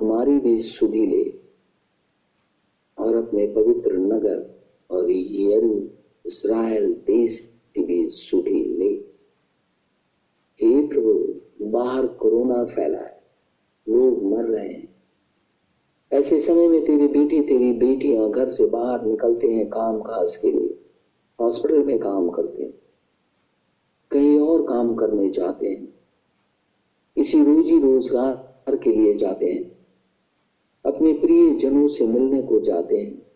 हमारी 0.00 0.38
भी 0.38 0.60
सुधी 0.62 1.06
ले 1.06 1.22
और 2.98 3.14
अपने 3.14 3.46
पवित्र 3.46 3.92
नगर 3.92 4.60
और 4.90 5.10
यरू 5.10 5.88
इसराइल 6.26 6.92
देश 6.94 7.40
की 7.74 7.84
भी 7.84 8.08
सुधी 8.10 8.64
ले। 8.64 8.94
प्रभु, 10.86 11.40
बाहर 11.70 12.06
कोरोना 12.06 12.64
फैला 12.64 12.98
है, 12.98 13.22
लोग 13.88 14.32
मर 14.32 14.44
रहे 14.44 14.68
हैं। 14.68 14.91
ऐसे 16.12 16.38
समय 16.38 16.68
में 16.68 16.84
तेरी 16.84 17.08
बेटी, 17.08 17.40
तेरी 17.40 17.72
बेटियाँ 17.72 18.30
घर 18.30 18.48
से 18.48 18.66
बाहर 18.66 19.04
निकलते 19.04 19.46
हैं 19.46 19.68
काम 19.68 20.00
काज 20.00 20.36
के 20.36 20.50
लिए। 20.52 20.78
हॉस्पिटल 21.40 21.82
में 21.82 21.98
काम 21.98 22.28
करते 22.28 22.62
हैं। 22.62 22.72
कहीं 24.10 24.40
और 24.40 24.62
काम 24.62 24.94
करने 24.94 25.30
जाते 25.30 25.68
हैं। 25.68 25.86
किसी 27.16 27.42
रोजी 27.42 27.78
रोज़गार 27.78 28.76
के 28.76 28.90
लिए 28.90 29.14
जाते 29.14 29.46
हैं। 29.46 29.76
अपने 30.86 31.12
प्रिय 31.12 31.54
जनों 31.54 31.88
से 31.88 32.06
मिलने 32.06 32.42
को 32.42 32.60
जाते 32.60 32.96
हैं। 32.96 33.26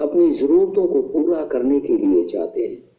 अपनी 0.00 0.30
जरूरतों 0.30 0.86
को 0.86 1.02
पूरा 1.02 1.44
करने 1.44 1.80
के 1.80 1.96
लिए 1.96 2.24
जाते 2.24 2.60
हैं। 2.60 2.92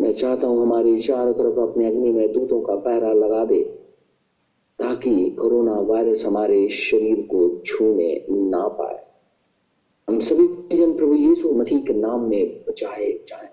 मैं 0.00 0.12
चाहता 0.12 0.46
हूँ 0.46 0.62
हमारे 0.62 0.98
चारों 0.98 1.34
तरफ़ 1.34 1.70
अपने 1.70 1.86
अग्नि 1.86 2.12
में 2.12 2.32
दूतों 2.32 2.60
का 2.60 2.76
पहरा 2.76 3.12
लगा 3.12 3.44
दे। 3.44 3.83
ताकि 4.78 5.30
कोरोना 5.30 5.72
वायरस 5.72 6.26
हमारे 6.26 6.68
शरीर 6.68 7.16
को 7.20 7.62
छूने 7.66 8.26
ना 8.30 8.68
पाए। 8.68 9.04
हम 10.08 10.20
सभी 10.20 10.76
जन 10.76 10.96
प्रभु 10.96 11.14
यीशु 11.14 11.52
मसीह 11.52 11.78
के 11.78 11.92
नाम 11.92 12.28
में 12.28 12.64
बचाए 12.68 13.12
जाए। 13.12 13.48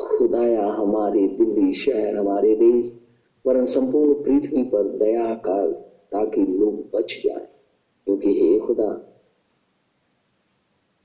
खुदाया 0.00 0.66
हमारे 0.66 1.28
दिल्ली 1.28 1.74
शहर, 1.74 2.16
हमारे 2.16 2.54
देश, 2.54 3.00
वरन 3.46 3.64
संपूर्ण 3.64 4.14
पृथ्वी 4.14 4.62
पर 4.62 4.82
दया 4.82 5.34
कर 5.34 5.72
ताकि 6.12 6.40
लोग 6.40 6.96
बच 6.96 7.22
जाए। 7.26 7.48
क्योंकि 8.04 8.42
हे 8.42 8.58
खुदा, 8.60 9.10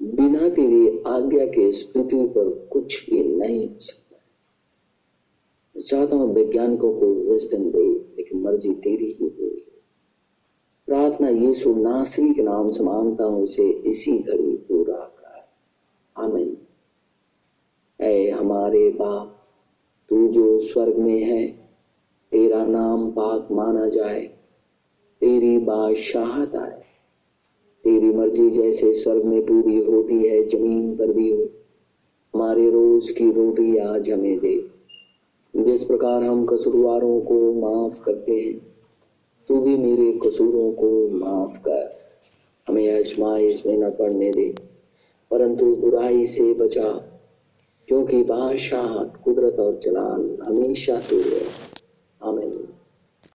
बिना 0.02 0.50
तेरी 0.50 1.04
आज्ञा 1.08 1.46
के 1.46 1.70
इस 1.70 1.84
पृथ्वी 1.84 2.26
पर 2.26 2.70
कुछ 2.72 3.10
भी 3.10 3.24
नहीं 3.24 3.70
हो 3.70 3.80
सकता। 3.80 4.20
चाहता 5.80 6.16
हूँ 6.16 6.34
वैज्ञानिकों 6.34 6.94
को 6.94 7.06
विजडम 7.06 7.70
दे। 7.70 8.09
मर्ज़ी 8.40 8.72
तेरी 8.72 9.12
ही 9.12 9.36
हुई 9.40 9.66
प्रार्थना 10.88 11.30
यीशु 11.30 11.74
नासरी 11.74 12.34
के 12.34 12.42
नाम 12.42 12.72
से 12.72 12.84
माँगता 12.84 13.24
हूँ, 13.24 13.44
इसे 13.44 13.70
इसी 13.70 14.20
घड़ी 14.20 14.56
पूरा 14.56 14.94
कर। 14.94 15.50
आमीन। 16.18 16.58
ऐ 18.02 18.30
हमारे 18.30 18.90
बाप, 18.90 19.48
तू 20.10 20.28
जो 20.28 20.60
स्वर्ग 20.60 20.96
में 20.96 21.24
है, 21.24 21.48
तेरा 22.32 22.66
नाम 22.66 23.12
पाक 23.12 23.48
माना 23.52 23.90
जाए, 23.90 24.22
तेरी 25.22 25.58
बादशाहत 25.58 26.56
आए। 26.56 26.84
तेरी 27.84 28.12
मर्ज़ी 28.12 28.50
जैसे 28.50 28.94
स्वर्ग 28.94 29.24
में 29.24 29.46
पूरी 29.46 29.76
होती 29.76 30.28
है, 30.28 30.48
ज़मीन 30.48 30.96
पर 30.96 31.12
भी 31.12 31.32
हो। 31.32 31.50
हमारे 32.36 32.70
रोज 32.70 33.12
की 33.12 33.32
रोटी 33.32 33.78
आज 33.78 34.12
हमें 34.12 34.40
दे। 34.40 34.69
जिस 35.56 35.84
प्रकार 35.84 36.24
हम 36.24 36.46
कसूरवारों 36.46 37.22
को 37.22 37.54
माफ़ 37.54 38.02
करते 38.02 38.32
हैं, 38.32 38.60
तू 39.50 39.62
भी 39.62 39.78
मेरे 39.78 40.12
कसूरों 40.14 40.72
को 40.72 41.10
माफ़ 41.10 41.60
कर। 41.60 41.90
हमें 42.68 43.00
आजमाइश 43.00 43.64
में 43.66 43.78
न 43.78 43.90
पढ़ने 43.90 44.32
दे, 44.32 44.56
परंतु 45.32 45.76
बुराई 45.76 46.26
से 46.26 46.54
बचा, 46.54 46.92
क्योंकि 47.88 48.24
बादशाह 48.24 49.04
कुदरत 49.24 49.60
और 49.60 49.80
जलाल 49.80 50.38
हमेशा 50.44 51.00
तेरे 51.00 51.42